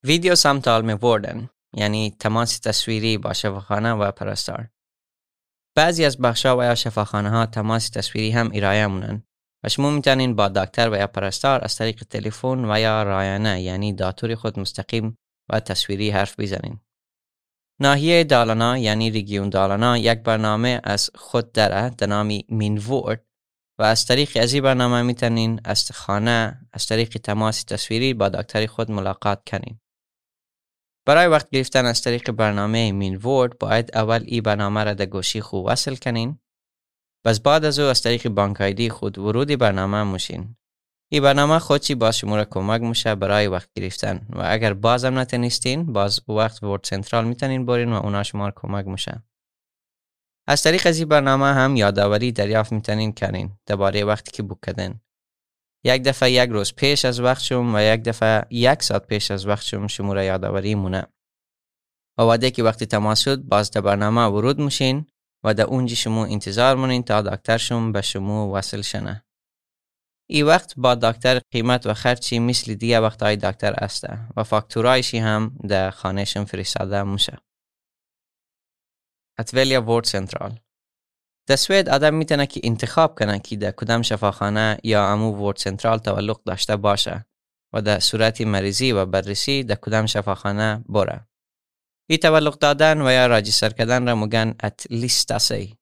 ویدیو 0.05 0.35
سمتال 0.35 0.85
می 0.85 0.95
بردن 0.95 1.51
یعنی 1.77 2.17
تماس 2.19 2.59
تصویری 2.59 3.19
با 3.19 3.33
شفاخانه 3.33 3.93
و 3.93 4.11
پرستار. 4.11 4.69
بعضی 5.77 6.05
از 6.05 6.19
بخشا 6.19 6.57
و 6.57 6.63
یا 6.63 6.75
شفاخانه 6.75 7.31
ها 7.31 7.47
تماس 7.47 7.89
تصویری 7.89 8.31
هم 8.31 8.51
ارائه 8.55 8.87
مونن 8.87 9.23
و 9.65 9.69
شما 9.69 9.91
می‌تونین 9.91 10.37
با 10.37 10.49
دکتر 10.49 10.91
و 10.91 10.97
یا 10.97 11.07
پرستار 11.07 11.65
از 11.65 11.77
طریق 11.77 12.05
تلفن 12.05 12.71
و 12.71 12.81
یا 12.81 13.03
رایانه 13.03 13.63
یعنی 13.63 13.93
داتور 13.93 14.35
خود 14.35 14.59
مستقیم 14.59 15.19
و 15.53 15.61
تصویری 15.61 16.11
حرف 16.11 16.41
بزنین. 16.41 16.81
ناحیه 17.81 18.25
دالانا 18.25 18.79
یعنی 18.79 19.11
ریگیون 19.11 19.49
دالانا 19.49 19.99
یک 19.99 20.19
برنامه 20.19 20.81
از 20.85 21.11
خود 21.15 21.53
داره 21.53 21.91
در 21.91 22.07
نامی 22.07 22.45
مینورد 22.49 23.25
و 23.79 23.83
از 23.83 24.07
طریق 24.07 24.39
از 24.41 24.53
این 24.53 24.63
برنامه 24.63 25.03
می‌تونین 25.03 25.61
از 25.65 25.93
خانه 25.93 26.69
از 26.73 26.87
طریق 26.87 27.09
تماس 27.09 27.63
تصویری 27.63 28.15
با 28.15 28.29
دکتر 28.29 28.67
خود 28.67 28.91
ملاقات 28.91 29.43
کنین. 29.51 29.81
برای 31.07 31.27
وقت 31.27 31.51
گرفتن 31.51 31.87
از 31.87 32.03
طریق 32.03 32.31
برنامه 32.31 32.93
مینورد 32.93 33.59
باید 33.59 33.91
اول 33.97 34.23
این 34.27 34.43
برنامه 34.43 34.85
را 34.85 34.95
در 34.95 35.07
گوشی 35.07 35.41
خود 35.41 35.65
وصل 35.67 35.97
کنین. 35.97 36.39
بس 37.25 37.41
بعد 37.41 37.65
از 37.65 37.79
او 37.79 37.87
از 37.87 38.03
طریق 38.03 38.29
بانک 38.29 38.89
خود 38.89 39.19
ورود 39.19 39.49
برنامه 39.49 40.03
موشین. 40.03 40.57
این 41.13 41.23
برنامه 41.23 41.59
خودشی 41.59 41.95
با 41.95 42.13
شما 42.13 42.37
را 42.37 42.45
کمک 42.45 42.81
میشه 42.81 43.15
برای 43.15 43.47
وقت 43.47 43.69
گرفتن. 43.77 44.27
و 44.31 44.43
اگر 44.45 44.75
بازم 44.75 45.19
نتونستین 45.19 45.93
باز 45.93 46.21
وقت 46.29 46.63
ورد 46.63 46.85
سنترال 46.85 47.25
می‌تونین 47.25 47.67
برین 47.67 47.93
و 47.93 47.97
اونا 47.97 48.23
شما 48.23 48.47
را 48.47 48.53
کمک 48.57 48.87
میشه. 48.87 49.23
از 50.49 50.63
طریق 50.63 50.87
از 50.87 50.99
این 50.99 51.09
برنامه 51.09 51.47
هم 51.47 51.77
یادآوری 51.77 52.33
دریافت 52.33 52.73
می‌تونین 52.73 53.13
کنین 53.13 53.51
درباره 53.67 54.05
وقتی 54.05 54.31
که 54.31 54.43
بوک 54.43 54.59
کردن 54.67 55.01
یک 55.85 56.03
دفعه 56.03 56.31
یک 56.31 56.51
روز 56.51 56.75
پیش 56.75 57.05
از 57.05 57.21
وقت 57.21 57.43
شم 57.43 57.75
و 57.75 57.81
یک 57.81 58.03
دفعه 58.03 58.47
یک 58.51 58.83
ساعت 58.83 59.07
پیش 59.07 59.31
از 59.31 59.47
وقت 59.47 59.63
شم 59.63 59.87
شما 59.87 60.13
را 60.13 60.25
یادآوری 60.25 60.75
مونه. 60.75 61.07
و 62.19 62.23
وعده 62.23 62.51
که 62.51 62.63
وقتی 62.63 62.87
تماس 62.87 63.21
شد 63.21 63.43
باز 63.43 63.71
در 63.71 63.81
برنامه 63.81 64.25
ورود 64.25 64.59
میشین 64.59 65.07
و 65.45 65.55
در 65.55 65.65
اونجا 65.65 65.95
شما 65.95 66.25
انتظار 66.25 66.77
مونین 66.77 67.03
تا 67.03 67.23
دکتر 67.23 67.57
شما 67.57 67.91
به 67.93 68.03
شما 68.03 68.53
وصل 68.53 68.83
شنه. 68.83 69.25
ای 70.33 70.43
وقت 70.43 70.75
با 70.77 70.95
دکتر 70.95 71.39
قیمت 71.51 71.87
و 71.87 71.95
خرچی 71.95 72.39
مثل 72.39 72.75
دیگه 72.75 73.01
وقت 73.01 73.23
های 73.23 73.37
دکتر 73.37 73.73
است 73.73 74.05
و 74.37 74.45
فاکتورایشی 74.45 75.19
هم 75.19 75.59
در 75.69 75.91
خانهشون 75.91 76.45
فرستاده 76.45 77.03
میشه. 77.03 77.39
اتولیا 79.39 79.83
وورد 79.83 80.05
سنترال 80.05 80.59
در 81.49 81.57
سوید 81.57 81.89
آدم 81.89 82.15
می‌تونه 82.15 82.47
که 82.47 82.61
انتخاب 82.65 83.19
کنه 83.19 83.39
که 83.39 83.57
در 83.57 83.71
کدام 83.71 84.03
شفاخانه 84.03 84.79
یا 84.85 85.09
امو 85.09 85.33
وورد 85.33 85.57
سنترال 85.57 85.99
تعلق 85.99 86.43
داشته 86.43 86.77
باشه 86.77 87.27
و 87.75 87.83
در 87.83 87.99
صورت 87.99 88.41
مریضی 88.41 88.93
و 88.93 89.07
بررسی 89.07 89.65
در 89.65 89.75
کدام 89.75 90.07
شفاخانه 90.07 90.85
بره. 90.89 91.29
ای 92.11 92.19
تعلق 92.19 92.59
دادن 92.59 93.03
و 93.03 93.13
یا 93.13 93.27
راجستر 93.27 93.71
کردن 93.71 94.07
را 94.07 94.15
مگن 94.15 94.55
ات 94.63 94.87
لیستاسی 94.91 95.80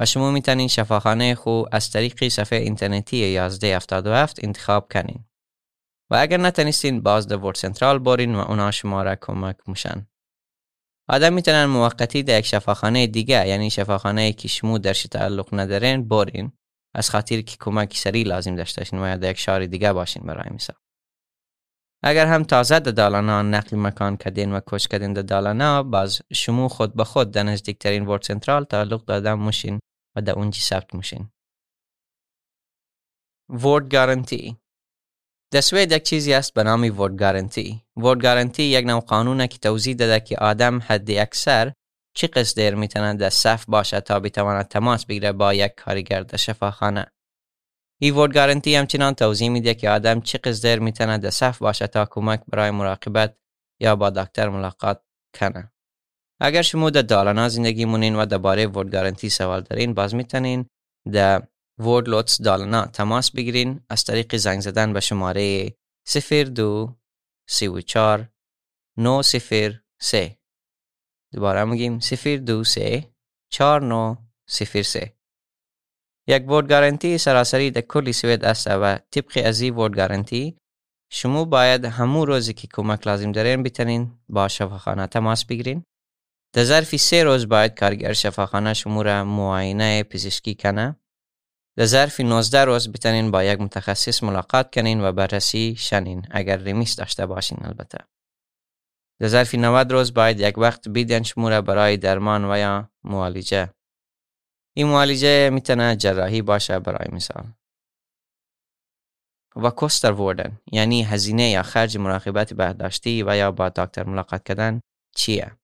و 0.00 0.04
شما 0.06 0.30
می‌تونین 0.30 0.68
شفاخانه 0.68 1.34
خو 1.34 1.64
از 1.72 1.90
طریق 1.90 2.28
صفحه 2.28 2.58
اینترنتی 2.58 3.36
1177 3.36 4.44
انتخاب 4.44 4.92
کنین. 4.92 5.24
و 6.10 6.14
اگر 6.20 6.36
نتونستین 6.36 7.00
باز 7.00 7.28
در 7.28 7.52
سنترال 7.52 7.98
برین 7.98 8.34
و 8.34 8.38
اونا 8.38 8.70
شما 8.70 9.02
را 9.02 9.16
کمک 9.16 9.56
میشن. 9.66 10.06
آدم 11.08 11.32
می‌تونن 11.32 11.64
موقتی 11.64 12.22
در 12.22 12.38
یک 12.38 12.46
شفاخانه 12.46 13.06
دیگه 13.06 13.48
یعنی 13.48 13.70
شفاخانه 13.70 14.32
که 14.32 14.48
شما 14.48 14.78
درش 14.78 15.02
تعلق 15.02 15.48
ندارین 15.52 16.08
برین 16.08 16.52
از 16.94 17.10
خاطر 17.10 17.40
که 17.40 17.56
کمک 17.60 17.96
سری 17.96 18.22
لازم 18.22 18.56
داشته 18.56 18.80
باشین 18.80 18.98
و 18.98 19.18
در 19.18 19.30
یک 19.30 19.38
شهر 19.38 19.66
دیگه 19.66 19.92
باشین 19.92 20.22
برای 20.22 20.50
مثال. 20.54 20.76
اگر 22.02 22.26
هم 22.26 22.44
تازه 22.44 22.80
در 22.80 22.90
دالانا 22.90 23.42
نقل 23.42 23.76
مکان 23.76 24.16
کردین 24.16 24.52
و 24.52 24.60
کش 24.66 24.88
کردین 24.88 25.12
در 25.12 25.22
دالانا 25.22 25.82
باز 25.82 26.22
شما 26.32 26.68
خود 26.68 26.94
به 26.94 27.04
خود 27.04 27.30
در 27.30 27.42
نزدیکترین 27.42 28.06
ورد 28.06 28.22
سنترال 28.22 28.64
تعلق 28.64 29.04
دادن 29.04 29.32
موشین 29.32 29.80
و 30.16 30.22
در 30.22 30.32
اونجا 30.32 30.60
ثبت 30.60 30.94
میشین. 30.94 31.30
ورد 33.48 33.90
گارنتی 33.90 34.56
در 35.52 35.60
سوید 35.60 35.92
یک 35.92 36.02
چیزی 36.02 36.34
است 36.34 36.54
به 36.54 36.62
نام 36.62 37.00
ورد 37.00 37.16
گارنتی 37.16 37.84
ورد 37.96 38.22
گارنتی 38.22 38.62
یک 38.62 38.86
نوع 38.86 39.00
قانونه 39.00 39.48
که 39.48 39.58
توضیح 39.58 39.94
داده 39.94 40.20
که 40.20 40.36
آدم 40.36 40.78
حد 40.78 41.10
اکثر 41.10 41.72
چی 42.14 42.26
قصدر 42.26 42.74
می‌تونه 42.74 43.14
در 43.14 43.30
صف 43.30 43.64
باشه 43.64 44.00
تا 44.00 44.20
بتواند 44.20 44.68
تماس 44.68 45.06
بگیره 45.06 45.32
با 45.32 45.54
یک 45.54 45.74
کارگر 45.74 46.20
در 46.20 46.36
شفاخانه. 46.36 47.06
ای 48.00 48.10
ورد 48.10 48.34
گارنتی 48.34 48.74
همچنان 48.74 49.14
توضیح 49.14 49.48
میده 49.50 49.74
که 49.74 49.90
آدم 49.90 50.20
چی 50.20 50.38
قصدر 50.38 50.78
می‌تونه 50.78 51.18
در 51.18 51.30
صف 51.30 51.58
باشه 51.58 51.86
تا 51.86 52.06
کمک 52.06 52.42
برای 52.48 52.70
مراقبت 52.70 53.36
یا 53.80 53.96
با 53.96 54.10
دکتر 54.10 54.48
ملاقات 54.48 55.02
کنه. 55.34 55.72
اگر 56.40 56.62
شما 56.62 56.90
در 56.90 57.02
دالانا 57.02 57.48
زندگی 57.48 57.84
مونین 57.84 58.16
و 58.16 58.26
درباره 58.26 58.66
ورد 58.66 58.92
گارنتی 58.92 59.28
سوال 59.28 59.60
دارین 59.60 59.94
باز 59.94 60.14
می‌تونین 60.14 60.66
در 61.12 61.42
ورد 61.78 62.08
لوتس 62.08 62.42
دالانا 62.42 62.86
تماس 62.86 63.30
بگیرین. 63.30 63.80
از 63.88 64.04
طریق 64.04 64.36
زنگ 64.36 64.60
زدن 64.60 64.92
به 64.92 65.00
شماره 65.00 65.74
02 66.54 66.96
34 67.48 68.28
903 68.98 70.38
دوباره 71.32 71.64
میگیم 71.64 72.00
سفیر 72.00 72.40
دو 72.40 72.64
سه 72.64 73.10
چار 73.52 73.82
نو 73.82 74.16
سفیر 74.48 74.82
سه. 74.82 75.14
یک 76.28 76.48
ورد 76.50 76.68
گارنتی 76.68 77.18
سراسری 77.18 77.70
در 77.70 77.80
کلی 77.80 78.12
سوید 78.12 78.44
است 78.44 78.66
و 78.66 78.98
طبق 79.10 79.42
از 79.44 79.60
این 79.60 79.74
ورد 79.74 79.96
گارنتی 79.96 80.56
شما 81.12 81.44
باید 81.44 81.84
همون 81.84 82.26
روزی 82.26 82.52
که 82.52 82.68
کمک 82.72 83.06
لازم 83.06 83.32
دارین 83.32 83.62
بتنین 83.62 84.18
با 84.28 84.48
شفاخانه 84.48 85.06
تماس 85.06 85.44
بگیرین. 85.44 85.84
در 86.52 86.64
ظرف 86.64 86.96
سه 86.96 87.24
روز 87.24 87.48
باید 87.48 87.78
کارگر 87.78 88.12
شفاخانه 88.12 88.74
شما 88.74 89.02
را 89.02 89.24
معاینه 89.24 90.02
پزشکی 90.02 90.54
کنه 90.54 90.96
در 91.76 91.84
ظرف 91.84 92.20
19 92.20 92.64
روز 92.64 92.92
بتنین 92.92 93.30
با 93.30 93.44
یک 93.44 93.60
متخصص 93.60 94.22
ملاقات 94.22 94.74
کنین 94.74 95.00
و 95.00 95.12
بررسی 95.12 95.76
شنین 95.78 96.26
اگر 96.30 96.56
ریمیس 96.56 96.96
داشته 96.96 97.26
باشین 97.26 97.58
البته 97.62 97.98
در 99.20 99.28
ظرف 99.28 99.54
90 99.54 99.92
روز 99.92 100.14
باید 100.14 100.40
یک 100.40 100.58
وقت 100.58 100.88
بیدین 100.88 101.22
شما 101.22 101.60
برای 101.60 101.96
درمان 101.96 102.50
و 102.50 102.58
یا 102.58 102.90
معالجه 103.04 103.74
این 104.76 104.86
معالجه 104.86 105.50
می‌تونه 105.50 105.96
جراحی 105.96 106.42
باشه 106.42 106.78
برای 106.78 107.08
مثال 107.12 107.52
و 109.56 109.70
کوستر 109.70 110.12
وردن 110.12 110.60
یعنی 110.72 111.02
هزینه 111.02 111.50
یا 111.50 111.62
خرج 111.62 111.96
مراقبت 111.98 112.52
بهداشتی 112.52 113.22
و 113.22 113.36
یا 113.36 113.50
با 113.50 113.68
دکتر 113.68 114.04
ملاقات 114.04 114.44
کردن 114.44 114.80
چیه 115.16 115.59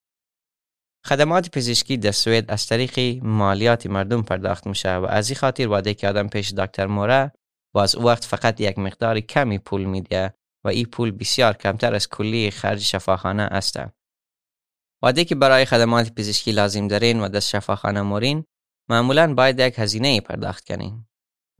خدمات 1.07 1.51
پزشکی 1.51 1.97
در 1.97 2.11
سوئد 2.11 2.51
از 2.51 2.67
طریق 2.67 3.25
مالیات 3.25 3.87
مردم 3.87 4.23
پرداخت 4.23 4.67
میشه 4.67 4.97
و 4.97 5.05
از 5.05 5.31
این 5.31 5.39
خاطر 5.39 5.69
واده 5.69 5.95
که 5.95 6.09
آدم 6.09 6.29
پیش 6.29 6.53
دکتر 6.53 6.87
موره 6.87 7.33
و 7.75 7.79
از 7.79 7.95
او 7.95 8.05
وقت 8.05 8.25
فقط 8.25 8.61
یک 8.61 8.79
مقدار 8.79 9.21
کمی 9.21 9.59
پول 9.59 9.85
میده 9.85 10.35
و 10.65 10.69
این 10.69 10.85
پول 10.85 11.11
بسیار 11.11 11.53
کمتر 11.53 11.95
از 11.95 12.09
کلی 12.09 12.51
خرج 12.51 12.81
شفاخانه 12.81 13.43
است. 13.43 13.81
واده 15.03 15.25
که 15.25 15.35
برای 15.35 15.65
خدمات 15.65 16.13
پزشکی 16.15 16.53
لازم 16.53 16.89
دارین 16.89 17.21
و 17.21 17.29
در 17.29 17.41
شفاخانه 17.41 18.03
مورین 18.03 18.45
معمولا 18.91 19.35
باید 19.35 19.61
یک 19.61 19.75
هزینه 19.79 20.21
پرداخت 20.21 20.65
کنین. 20.65 21.07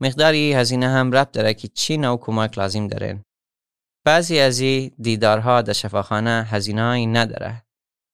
مقداری 0.01 0.53
هزینه 0.53 0.89
هم 0.89 1.11
ربط 1.11 1.31
داره 1.31 1.53
که 1.53 1.67
چی 1.67 1.97
نوع 1.97 2.17
کمک 2.17 2.57
لازم 2.57 2.87
دارین. 2.87 3.23
بعضی 4.05 4.39
از 4.39 4.59
این 4.59 4.91
دیدارها 4.99 5.61
در 5.61 5.73
شفاخانه 5.73 6.47
هزینه 6.49 7.05
نداره 7.05 7.66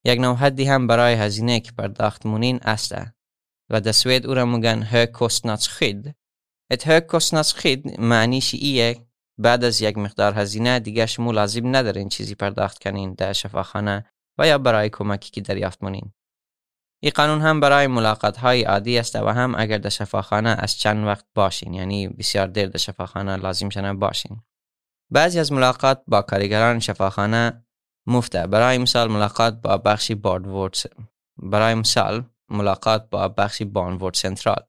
یک 0.06 0.20
نوع 0.20 0.36
حدی 0.36 0.64
هم 0.64 0.88
برای 0.88 1.14
هزینه 1.14 1.60
که 1.60 1.72
پرداخت 1.72 2.26
مونین 2.26 2.60
است. 2.62 2.96
و 3.70 3.82
در 3.82 3.92
سوید 3.92 4.28
او 4.28 4.34
را 4.34 4.46
مگن 4.46 4.84
ه 4.84 5.08
خید 5.70 6.16
ات 6.72 6.88
ه 6.88 7.02
خید 7.56 8.02
معنیش 8.02 8.54
ایه 8.54 9.06
بعد 9.38 9.64
از 9.64 9.82
یک 9.82 9.98
مقدار 9.98 10.34
هزینه 10.34 10.80
دیگه 10.80 11.06
شما 11.06 11.32
لازم 11.32 11.76
ندارین 11.76 12.10
چیزی 12.10 12.36
پرداخت 12.36 12.80
کنین 12.80 13.14
در 13.14 13.34
شفاخانه 13.34 14.06
و 14.38 14.48
یا 14.48 14.58
برای 14.58 14.90
کمکی 14.90 15.32
که 15.32 15.42
دریافت 15.42 15.84
مونین 15.84 16.14
این 17.04 17.12
قانون 17.16 17.42
هم 17.42 17.60
برای 17.60 17.88
ملاقات 17.88 18.38
های 18.38 18.64
عادی 18.64 18.98
است 18.98 19.16
و 19.16 19.28
هم 19.30 19.56
اگر 19.58 19.78
در 19.78 19.90
شفاخانه 19.90 20.50
از 20.50 20.78
چند 20.78 21.06
وقت 21.06 21.26
باشین 21.36 21.74
یعنی 21.74 22.08
بسیار 22.08 22.48
دیر 22.48 22.68
در 22.68 22.78
شفاخانه 22.78 23.36
لازم 23.36 23.70
شنه 23.70 23.94
باشین. 23.94 24.42
بعضی 25.12 25.40
از 25.40 25.52
ملاقات 25.52 26.04
با 26.08 26.22
کارگران 26.22 26.80
شفاخانه 26.80 27.66
مفته 28.08 28.48
برای 28.48 28.78
مثال 28.78 29.12
ملاقات 29.12 29.54
با 29.54 29.78
بخشی 29.78 30.16
باردورد 30.16 30.78
برای 31.38 31.74
مثال 31.74 32.24
ملاقات 32.50 33.10
با 33.10 33.28
بخشی 33.28 33.66
بانورد 33.66 34.14
سنترال 34.14 34.64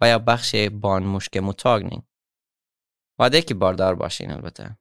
و 0.00 0.08
یا 0.08 0.18
بخش 0.18 0.54
بان 0.54 1.02
مشک 1.02 1.36
متاگنینگ 1.36 2.02
واده 3.18 3.42
که 3.42 3.54
باردار 3.54 3.94
باشین 3.94 4.30
البته. 4.30 4.78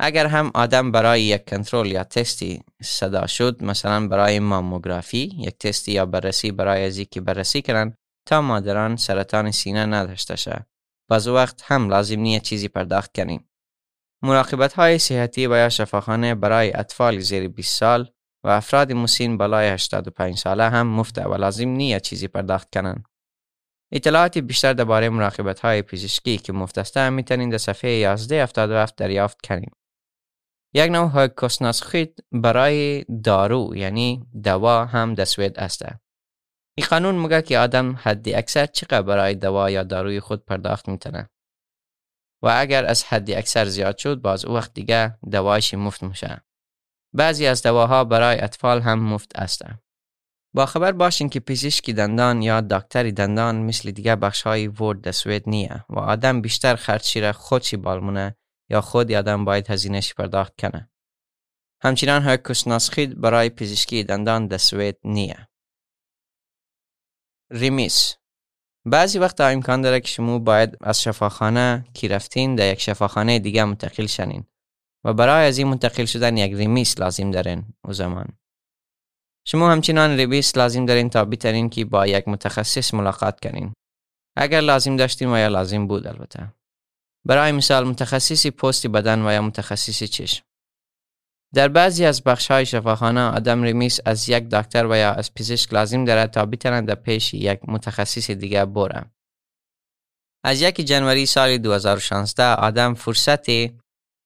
اگر 0.00 0.26
هم 0.26 0.50
آدم 0.54 0.92
برای 0.92 1.22
یک 1.22 1.48
کنترل 1.50 1.86
یا 1.86 2.04
تستی 2.04 2.62
صدا 2.82 3.26
شد 3.26 3.64
مثلا 3.64 4.08
برای 4.08 4.38
ماموگرافی 4.38 5.18
یک 5.18 5.58
تستی 5.58 5.92
یا 5.92 6.06
بررسی 6.06 6.52
برای 6.52 6.84
ازی 6.84 7.04
که 7.04 7.20
بررسی 7.20 7.62
کنن 7.62 7.96
تا 8.28 8.40
مادران 8.40 8.96
سرطان 8.96 9.50
سینه 9.50 9.86
نداشته 9.86 10.36
شه. 10.36 10.66
بعض 11.10 11.28
وقت 11.28 11.62
هم 11.64 11.88
لازم 11.88 12.20
نیه 12.20 12.40
چیزی 12.40 12.68
پرداخت 12.68 13.14
کنیم. 13.14 13.48
مراقبت 14.24 14.72
های 14.72 14.98
صحتی 14.98 15.46
و 15.46 15.50
یا 15.50 15.68
شفاخانه 15.68 16.34
برای 16.34 16.76
اطفال 16.76 17.18
زیر 17.18 17.48
20 17.48 17.78
سال 17.78 18.10
و 18.44 18.48
افراد 18.48 18.92
مسین 18.92 19.38
بالای 19.38 19.68
85 19.68 20.38
ساله 20.38 20.68
هم 20.68 20.86
مفته 20.86 21.24
و 21.24 21.34
لازم 21.34 21.68
نیه 21.68 22.00
چیزی 22.00 22.28
پرداخت 22.28 22.72
کنند. 22.72 23.04
اطلاعاتی 23.92 24.40
بیشتر 24.40 24.72
درباره 24.72 25.08
مراقبت 25.08 25.60
های 25.60 25.82
پزشکی 25.82 26.38
که 26.38 26.52
مفت 26.52 26.78
است 26.78 26.98
می‌تونید 26.98 27.50
در 27.50 27.58
صفحه 27.58 27.90
1177 27.90 28.96
دریافت 28.96 29.46
کنید. 29.46 29.72
یک 30.74 30.90
نوع 30.90 31.08
های 31.08 31.28
خید 31.82 32.24
برای 32.32 33.04
دارو 33.24 33.76
یعنی 33.76 34.26
دوا 34.44 34.84
هم 34.84 35.14
در 35.14 35.24
سوید 35.24 35.58
است. 35.58 35.84
این 36.78 36.86
قانون 36.90 37.14
میگه 37.14 37.42
که 37.42 37.58
آدم 37.58 37.96
حدی 37.96 38.34
اکثر 38.34 38.66
چقدر 38.66 39.02
برای 39.02 39.34
دوا 39.34 39.70
یا 39.70 39.82
داروی 39.82 40.20
خود 40.20 40.44
پرداخت 40.44 40.88
می‌تونه. 40.88 41.30
و 42.44 42.48
اگر 42.56 42.84
از 42.84 43.04
حدی 43.04 43.34
اکثر 43.34 43.64
زیاد 43.64 43.96
شد 43.96 44.20
باز 44.20 44.44
او 44.44 44.54
وقت 44.54 44.74
دیگه 44.74 45.18
دوایش 45.30 45.74
مفت 45.74 46.02
میشه. 46.02 46.44
بعضی 47.12 47.46
از 47.46 47.62
دواها 47.62 48.04
برای 48.04 48.40
اطفال 48.40 48.80
هم 48.80 48.98
مفت 48.98 49.38
هستند. 49.38 49.82
با 50.54 50.66
خبر 50.66 50.92
باشین 50.92 51.28
که 51.28 51.40
پزشکی 51.40 51.92
دندان 51.92 52.42
یا 52.42 52.60
دکتری 52.60 53.12
دندان 53.12 53.56
مثل 53.56 53.90
دیگه 53.90 54.16
بخش 54.16 54.42
های 54.42 54.68
ورد 54.68 55.00
دسوید 55.00 55.42
نیه 55.46 55.84
و 55.88 55.98
آدم 55.98 56.40
بیشتر 56.40 56.76
خرچی 56.76 57.20
را 57.20 57.32
خودشی 57.32 57.76
بالمونه 57.76 58.36
یا 58.70 58.80
خود 58.80 59.12
آدم 59.12 59.44
باید 59.44 59.70
هزینهش 59.70 60.14
پرداخت 60.14 60.60
کنه. 60.60 60.90
همچنان 61.82 62.22
های 62.22 62.36
کسناسخید 62.36 63.20
برای 63.20 63.50
پزشکی 63.50 64.04
دندان 64.04 64.46
دسوید 64.46 64.96
نیه. 65.04 65.48
ریمیس 67.50 68.14
بعضی 68.86 69.18
وقت 69.18 69.40
امکان 69.40 69.80
داره 69.80 70.00
که 70.00 70.08
شما 70.08 70.38
باید 70.38 70.76
از 70.80 71.02
شفاخانه 71.02 71.84
که 71.94 72.08
رفتین 72.08 72.54
در 72.54 72.72
یک 72.72 72.80
شفاخانه 72.80 73.38
دیگه 73.38 73.64
منتقل 73.64 74.06
شنین 74.06 74.44
و 75.04 75.12
برای 75.12 75.46
از 75.46 75.58
این 75.58 75.66
منتقل 75.66 76.04
شدن 76.04 76.36
یک 76.36 76.52
remiss 76.52 77.00
لازم 77.00 77.30
دارین 77.30 77.64
او 77.84 77.92
زمان. 77.92 78.28
شما 79.46 79.72
همچنان 79.72 80.10
remiss 80.16 80.56
لازم 80.56 80.86
دارین 80.86 81.10
تا 81.10 81.24
بترین 81.24 81.70
که 81.70 81.84
با 81.84 82.06
یک 82.06 82.28
متخصص 82.28 82.94
ملاقات 82.94 83.40
کنین. 83.40 83.72
اگر 84.36 84.60
لازم 84.60 84.96
داشتین 84.96 85.32
و 85.32 85.38
یا 85.38 85.48
لازم 85.48 85.86
بود 85.86 86.06
البته. 86.06 86.52
برای 87.26 87.52
مثال 87.52 87.88
متخصصی 87.88 88.50
پوست 88.50 88.86
بدن 88.86 89.26
و 89.26 89.32
یا 89.32 89.42
متخصصی 89.42 90.08
چشم. 90.08 90.44
در 91.54 91.68
بعضی 91.68 92.04
از 92.04 92.22
بخش 92.22 92.50
های 92.50 92.66
شفاخانه 92.66 93.20
آدم 93.20 93.62
remiss 93.62 94.00
از 94.04 94.28
یک 94.28 94.48
دکتر 94.48 94.86
و 94.86 94.96
یا 94.96 95.12
از 95.12 95.34
پزشک 95.34 95.74
لازم 95.74 96.04
دارد 96.04 96.30
تا 96.30 96.46
بتوانند 96.46 96.88
در 96.88 96.94
پیش 96.94 97.34
یک 97.34 97.60
متخصص 97.68 98.30
دیگر 98.30 98.64
بره. 98.64 99.04
از 100.44 100.62
یک 100.62 100.80
جنوری 100.80 101.26
سال 101.26 101.58
2016 101.58 102.44
آدم 102.44 102.94
فرصت 102.94 103.46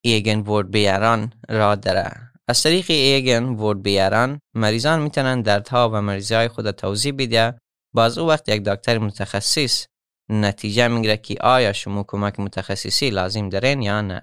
ایگن 0.04 0.40
ورد 0.40 0.70
بیاران 0.70 1.32
را 1.48 1.74
داره. 1.74 2.12
از 2.48 2.62
طریق 2.62 2.86
ایگن 2.88 3.44
ورد 3.44 3.82
بیاران 3.82 4.40
مریضان 4.54 5.00
می‌تونن 5.00 5.42
دردها 5.42 5.90
و 5.90 6.02
مریضی 6.02 6.34
های 6.34 6.48
خود 6.48 6.70
توضیح 6.70 7.12
بده 7.18 7.58
باز 7.94 8.18
او 8.18 8.28
وقت 8.28 8.48
یک 8.48 8.62
دکتر 8.62 8.98
متخصص 8.98 9.86
نتیجه 10.30 10.88
می‌گیره 10.88 11.16
که 11.16 11.36
آیا 11.40 11.72
شما 11.72 12.04
کمک 12.08 12.40
متخصصی 12.40 13.10
لازم 13.10 13.48
دارین 13.48 13.82
یا 13.82 14.00
نه. 14.00 14.20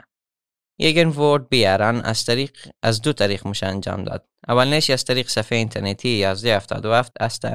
یگن 0.78 1.08
ورد 1.08 1.50
بیارن 1.50 2.02
از 2.02 2.26
طریق 2.26 2.52
از 2.84 3.02
دو 3.02 3.14
طریق 3.14 3.48
میشه 3.48 3.66
انجام 3.66 4.04
داد. 4.04 4.28
اولنش 4.48 4.90
از 4.90 5.06
طریق 5.06 5.28
صفحه 5.28 5.58
اینترنتی 5.58 6.24
1177 6.24 7.12
است 7.20 7.46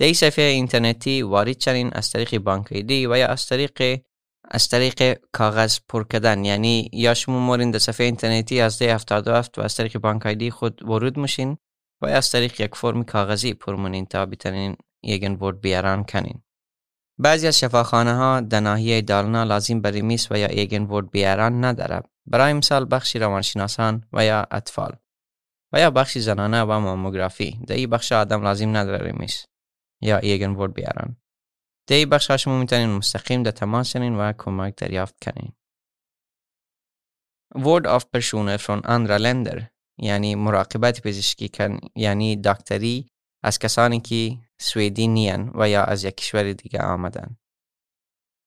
این 0.00 0.14
صفحه 0.14 0.44
اینترنتی 0.44 1.22
وارد 1.22 1.52
چنین 1.52 1.90
از 1.92 2.10
طریق 2.10 2.38
بانک 2.38 2.66
ایدی 2.70 3.06
و 3.06 3.16
یا 3.16 3.26
از 3.26 3.46
طریق 3.46 4.00
از 4.50 4.68
طریق 4.68 5.18
کاغذ 5.32 5.78
پر 5.88 6.04
کردن. 6.04 6.44
یعنی 6.44 6.90
یا 6.92 7.14
شما 7.14 7.38
مورین 7.38 7.70
در 7.70 7.78
صفحه 7.78 8.06
اینترنتی 8.06 8.60
از 8.60 8.82
1177 8.82 9.58
و 9.58 9.62
از 9.62 9.74
طریق 9.74 9.98
بانک 9.98 10.26
ایدی 10.26 10.50
خود 10.50 10.82
ورود 10.82 11.16
میشین 11.16 11.56
و 12.02 12.08
یا 12.08 12.16
از 12.16 12.30
طریق 12.30 12.60
یک 12.60 12.74
فرم 12.74 13.04
کاغذی 13.04 13.54
پر 13.54 13.74
مونین 13.76 14.06
تا 14.06 14.26
بتونین 14.26 14.76
یگن 15.02 15.34
ورد 15.34 15.60
بیارن 15.60 16.04
کنین. 16.04 16.42
بعضی 17.18 17.46
از 17.46 17.58
شفاخانه 17.58 18.14
ها 18.14 18.40
در 18.40 18.60
ناحیه 18.60 19.00
دالنا 19.00 19.44
لازم 19.44 19.80
برای 19.80 20.02
میس 20.02 20.32
و 20.32 20.38
یا 20.38 20.46
ایگن 20.46 20.82
ورد 20.82 21.10
بیاران 21.10 21.64
نداره. 21.64 22.02
برای 22.26 22.52
مثال 22.52 22.86
بخشی 22.90 23.18
روانشناسان 23.18 24.08
و 24.12 24.24
یا 24.24 24.46
اطفال 24.50 24.96
و 25.72 25.80
یا 25.80 25.90
بخشی 25.90 26.20
زنانه 26.20 26.62
و 26.62 26.80
ماموگرافی. 26.80 27.60
در 27.66 27.74
این 27.74 27.90
بخش 27.90 28.12
آدم 28.12 28.42
لازم 28.42 28.76
نداره 28.76 29.12
میس 29.12 29.46
یا 30.00 30.18
ایگن 30.18 30.50
ورد 30.50 30.74
بیارن. 30.74 31.16
در 31.86 31.96
این 31.96 32.08
بخش 32.08 32.30
شما 32.30 32.58
می‌تونین 32.58 32.90
مستقیم 32.90 33.42
در 33.42 33.50
تماس 33.50 33.96
و 33.96 34.32
کمک 34.38 34.74
دریافت 34.76 35.14
کنین. 35.24 35.52
Word 37.54 37.84
of 37.86 38.04
personer 38.16 38.58
från 38.58 38.80
andra 38.82 39.18
länder 39.18 39.62
یعنی 39.98 40.34
مراقبت 40.34 41.00
پزشکی 41.00 41.48
کن 41.48 41.78
یعنی 41.96 42.36
دکتری 42.36 43.08
از 43.44 43.58
کسانی 43.58 44.00
که 44.00 44.38
سویدی 44.60 45.08
نیان 45.08 45.52
و 45.54 45.68
یا 45.68 45.84
از 45.84 46.04
یک 46.04 46.16
کشور 46.16 46.52
دیگه 46.52 46.78
آمدن. 46.78 47.36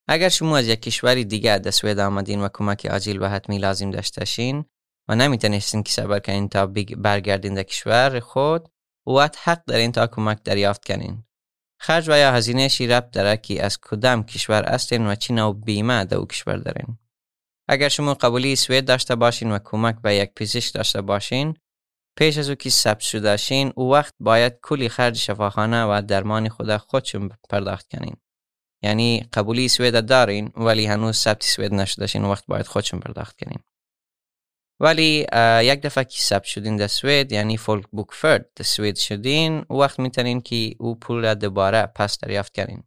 اگر 0.07 0.29
شما 0.29 0.57
از 0.57 0.67
یک 0.67 0.81
کشور 0.81 1.23
دیگه 1.23 1.57
در 1.57 1.71
سوید 1.71 1.99
آمدین 1.99 2.41
و 2.41 2.49
کمک 2.53 2.85
عاجل 2.85 3.21
و 3.21 3.27
حتمی 3.27 3.57
لازم 3.57 3.91
داشته 3.91 4.25
شین 4.25 4.65
و 5.07 5.15
نمی‌تونستین 5.15 5.83
که 5.83 5.91
صبر 5.91 6.19
کنین 6.19 6.49
تا 6.49 6.65
برگردین 6.97 7.53
در 7.53 7.63
کشور 7.63 8.19
خود 8.19 8.69
وقت 9.07 9.37
حق 9.43 9.65
دارین 9.65 9.91
تا 9.91 10.07
کمک 10.07 10.43
دریافت 10.43 10.85
کنین. 10.85 11.23
خرج 11.79 12.09
و 12.09 12.17
یا 12.17 12.31
هزینهشی 12.31 12.87
ربط 12.87 13.11
داره 13.11 13.41
از 13.59 13.77
کدام 13.81 14.23
کشور 14.23 14.65
هستین 14.65 15.07
و 15.07 15.15
چی 15.15 15.33
نوع 15.33 15.55
بیمه 15.55 16.05
در 16.05 16.17
او 16.17 16.25
کشور 16.25 16.57
دارین. 16.57 16.97
اگر 17.67 17.89
شما 17.89 18.13
قبولی 18.13 18.55
سوید 18.55 18.85
داشته 18.85 19.15
باشین 19.15 19.51
و 19.51 19.59
کمک 19.63 19.95
به 20.01 20.15
یک 20.15 20.31
پزشک 20.35 20.73
داشته 20.73 21.01
باشین 21.01 21.57
پیش 22.17 22.37
از 22.37 22.49
او 22.49 22.55
که 22.55 22.69
ثبت 22.69 22.99
شده 22.99 23.37
شین 23.37 23.73
او 23.75 23.91
وقت 23.91 24.13
باید 24.19 24.59
کلی 24.61 24.89
خرج 24.89 25.17
شفاخانه 25.17 25.83
و 25.83 26.01
درمان 26.07 26.49
خود 26.49 26.77
خودشون 26.77 27.29
پرداخت 27.49 27.87
کنین 27.91 28.15
یعنی 28.85 29.27
قبولی 29.33 29.67
سوید 29.67 30.05
دارین 30.05 30.51
ولی 30.55 30.85
هنوز 30.85 31.15
ثبت 31.15 31.43
سوید 31.43 31.73
نشده 31.73 32.07
شین 32.07 32.23
وقت 32.23 32.45
باید 32.47 32.67
خودشون 32.67 32.99
پرداخت 32.99 33.37
کنین. 33.39 33.59
ولی 34.79 35.25
یک 35.71 35.81
دفعه 35.81 36.03
که 36.03 36.19
ثبت 36.19 36.43
شدین 36.43 36.75
در 36.75 36.87
سوید 36.87 37.31
یعنی 37.31 37.57
فولک 37.57 37.85
بوک 37.91 38.11
فرد 38.11 38.49
در 38.55 38.63
سوید 38.63 38.95
شدین 38.95 39.65
وقت 39.69 39.99
می‌تونین 39.99 40.41
که 40.41 40.75
او 40.79 40.95
پول 40.95 41.23
را 41.23 41.33
دوباره 41.33 41.85
پس 41.85 42.19
دریافت 42.19 42.53
کنین. 42.55 42.83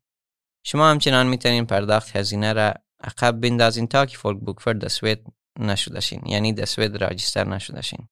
شما 0.65 0.91
همچنان 0.91 1.27
می‌تونین 1.27 1.67
پرداخت 1.67 2.17
هزینه 2.17 2.53
را 2.53 2.75
عقب 3.01 3.41
بندازین 3.41 3.87
تا 3.87 4.07
که 4.07 4.17
فولک 4.17 4.41
بوک 4.41 4.61
فرد 4.61 4.79
در 4.79 4.89
سوید 4.89 5.25
نشده 5.59 6.01
شین 6.01 6.23
یعنی 6.27 6.53
در 6.53 6.65
سوید 6.65 6.97
راجستر 6.97 7.49
نشده 7.49 7.83
شین 7.83 8.09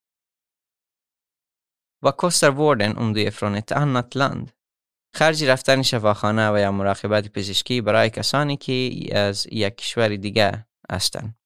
و 2.03 2.13
کستر 2.23 2.51
وردن 2.51 2.93
اون 2.97 3.31
från 3.31 3.55
ett 3.55 3.73
annat 3.73 4.15
land 4.15 4.56
خرج 5.15 5.45
رفتن 5.45 5.83
شفاخانه 5.83 6.51
و 6.51 6.59
یا 6.59 6.73
مراقبت 6.73 7.29
پزشکی 7.29 7.81
برای 7.81 8.11
کسانی 8.11 8.57
که 8.57 9.09
از 9.19 9.47
یک 9.53 9.77
کشور 9.77 10.17
دیگه 10.17 10.67
هستند. 10.91 11.39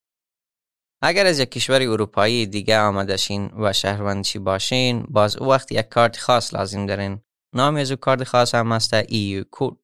اگر 1.02 1.26
از 1.26 1.38
یک 1.38 1.50
کشور 1.50 1.82
اروپایی 1.82 2.46
دیگه 2.46 2.78
آمده 2.78 3.16
شین 3.16 3.50
و 3.58 3.72
شهروندشی 3.72 4.38
باشین 4.38 5.06
باز 5.08 5.36
او 5.36 5.46
وقت 5.46 5.72
یک 5.72 5.88
کارت 5.88 6.18
خاص 6.18 6.54
لازم 6.54 6.86
دارین. 6.86 7.20
نام 7.54 7.76
از 7.76 7.90
او 7.90 7.96
کارت 7.96 8.24
خاص 8.24 8.54
هم 8.54 8.72
هست 8.72 9.02
EU 9.02 9.44
کورت. 9.50 9.78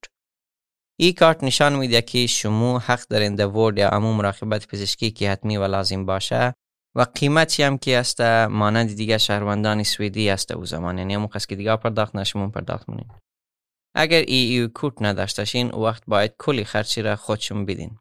این 0.98 1.12
کارت 1.12 1.44
نشان 1.44 1.76
میده 1.76 2.02
که 2.02 2.26
شما 2.26 2.78
حق 2.78 3.08
دارین 3.08 3.34
در 3.34 3.46
ورد 3.46 3.78
یا 3.78 3.88
امو 3.88 4.12
مراقبت 4.12 4.66
پزشکی 4.66 5.10
که 5.10 5.30
حتمی 5.30 5.56
و 5.56 5.64
لازم 5.64 6.06
باشه 6.06 6.54
و 6.96 7.06
قیمتی 7.14 7.62
هم 7.62 7.78
که 7.78 7.98
است 7.98 8.20
مانند 8.50 8.96
دیگه 8.96 9.18
شهروندان 9.18 9.82
سوئدی 9.82 10.30
است 10.30 10.52
او 10.52 10.64
زمان 10.64 10.98
یعنی 10.98 11.14
همون 11.14 11.28
که 11.48 11.56
دیگه 11.56 11.76
پرداخت 11.76 12.16
نشمون 12.16 12.50
پرداخت 12.50 12.88
مونین. 12.88 13.06
اگر 13.98 14.24
ای 14.26 14.34
ایو 14.34 14.68
کورت 14.68 15.02
نداشتشین 15.02 15.70
وقت 15.70 16.02
باید 16.06 16.34
کلی 16.38 16.64
خرچی 16.64 17.02
را 17.02 17.16
خودشون 17.16 17.66
بدین. 17.66 17.98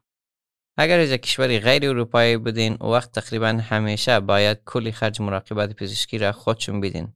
اگر 0.76 1.00
از 1.00 1.08
کشوری 1.08 1.60
غیر 1.60 1.88
اروپایی 1.88 2.36
بودین 2.36 2.74
وقت 2.74 3.12
تقریبا 3.12 3.46
همیشه 3.46 4.20
باید 4.20 4.58
کلی 4.64 4.92
خرج 4.92 5.20
مراقبت 5.20 5.72
پزشکی 5.72 6.18
را 6.18 6.32
خودشون 6.32 6.80
بدین. 6.80 7.12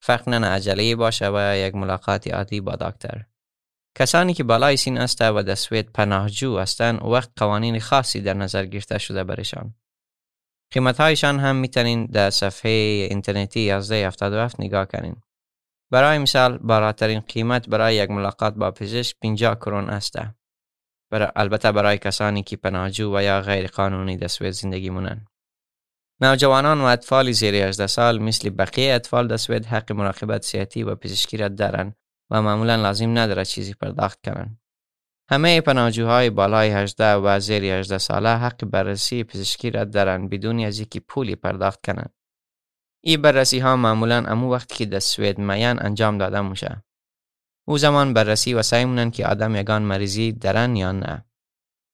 فرق 0.00 0.28
نه 0.28 0.46
عجله 0.46 0.96
باشه 0.96 1.28
و 1.28 1.56
یک 1.56 1.74
ملاقات 1.74 2.28
عادی 2.28 2.60
با 2.60 2.76
دکتر. 2.76 3.22
کسانی 3.98 4.34
که 4.34 4.44
بالای 4.44 4.76
سین 4.76 4.98
است 4.98 5.22
و 5.22 5.42
در 5.42 5.54
سوید 5.54 5.92
پناهجو 5.92 6.58
هستند 6.58 7.02
وقت 7.02 7.30
قوانین 7.36 7.80
خاصی 7.80 8.20
در 8.20 8.34
نظر 8.34 8.66
گرفته 8.66 8.98
شده 8.98 9.24
برشان 9.24 9.74
قیمت 10.70 11.00
هایشان 11.00 11.38
هم 11.40 11.56
می‌تونین 11.56 12.06
در 12.06 12.30
صفحه 12.30 12.70
اینترنتی 13.10 13.70
1177 13.70 14.60
نگاه 14.60 14.86
کنین. 14.86 15.16
برای 15.92 16.18
مثال 16.18 16.58
بالاترین 16.58 17.20
قیمت 17.20 17.68
برای 17.68 17.94
یک 17.94 18.10
ملاقات 18.10 18.54
با 18.54 18.70
پزشک 18.70 19.16
50 19.22 19.54
کرون 19.54 19.90
است. 19.90 20.18
برای 21.10 21.28
البته 21.36 21.72
برای 21.72 21.98
کسانی 21.98 22.42
که 22.42 22.56
پناهجو 22.56 23.16
و 23.16 23.22
یا 23.22 23.40
غیر 23.40 23.66
قانونی 23.66 24.28
سوئد 24.28 24.50
زندگی 24.50 24.90
مونن. 24.90 25.26
نوجوانان 26.20 26.80
و 26.80 26.84
اطفال 26.84 27.32
زیر 27.32 27.54
18 27.54 27.86
سال 27.86 28.18
مثل 28.18 28.50
بقیه 28.50 28.94
اطفال 28.94 29.36
سوئد 29.36 29.66
حق 29.66 29.92
مراقبت 29.92 30.42
صحتی 30.42 30.82
و 30.82 30.94
پزشکی 30.94 31.36
را 31.36 31.48
دارند 31.48 31.96
و 32.30 32.42
معمولا 32.42 32.76
لازم 32.76 33.18
نداره 33.18 33.44
چیزی 33.44 33.74
پرداخت 33.74 34.18
کنند. 34.24 34.60
همه 35.30 35.60
پناهجوهای 35.60 36.30
بالای 36.30 36.70
18 36.70 37.14
و 37.14 37.40
زیر 37.40 37.64
18 37.64 37.98
ساله 37.98 38.28
حق 38.28 38.64
بررسی 38.64 39.24
پزشکی 39.24 39.70
را 39.70 39.84
دارند 39.84 40.30
بدون 40.30 40.60
از 40.60 40.78
اینکه 40.78 41.00
پولی 41.00 41.36
پرداخت 41.36 41.80
کنند. 41.86 42.14
این 43.04 43.22
بررسی 43.22 43.58
ها 43.58 43.76
معمولا 43.76 44.24
امو 44.26 44.52
وقتی 44.52 44.74
که 44.74 44.86
در 44.86 44.98
سوید 44.98 45.38
میان 45.38 45.86
انجام 45.86 46.18
داده 46.18 46.40
میشه. 46.40 46.84
او 47.68 47.78
زمان 47.78 48.14
بررسی 48.14 48.54
و 48.54 48.62
سعی 48.62 48.84
مونن 48.84 49.10
که 49.10 49.26
آدم 49.26 49.56
یگان 49.56 49.82
مریضی 49.82 50.32
دارن 50.32 50.76
یا 50.76 50.92
نه. 50.92 51.24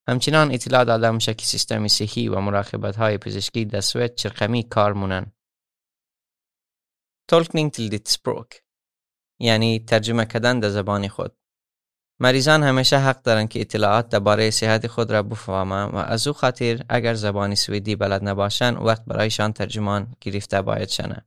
همچنان 0.09 0.53
اطلاع 0.53 0.85
داده 0.85 1.11
میشه 1.11 1.35
که 1.35 1.47
سیستم 1.47 1.88
صحی 1.88 2.29
و 2.29 2.40
مراقبت 2.40 2.97
های 2.97 3.18
پزشکی 3.18 3.64
در 3.64 3.81
سوید 3.81 4.14
چرقمی 4.14 4.62
کار 4.62 4.92
مونن. 4.92 5.33
تولکنینگ 7.29 7.73
ditt 7.73 8.16
یعنی 9.40 9.79
ترجمه 9.79 10.25
کردن 10.25 10.61
در 10.61 10.68
زبان 10.68 11.09
خود. 11.09 11.37
مریضان 12.21 12.63
همیشه 12.63 12.99
حق 12.99 13.23
دارند 13.23 13.49
که 13.49 13.61
اطلاعات 13.61 14.09
درباره 14.09 14.51
صحت 14.51 14.87
خود 14.87 15.11
را 15.11 15.23
بفهمند 15.23 15.95
و 15.95 15.97
از 15.97 16.27
او 16.27 16.33
خاطر 16.33 16.83
اگر 16.89 17.15
زبان 17.15 17.55
سوئدی 17.55 17.97
بلد 17.97 18.29
نباشند 18.29 18.77
وقت 18.87 19.05
برایشان 19.05 19.53
ترجمان 19.53 20.07
گرفته 20.21 20.63
باید 20.63 20.89
شنه. 20.89 21.25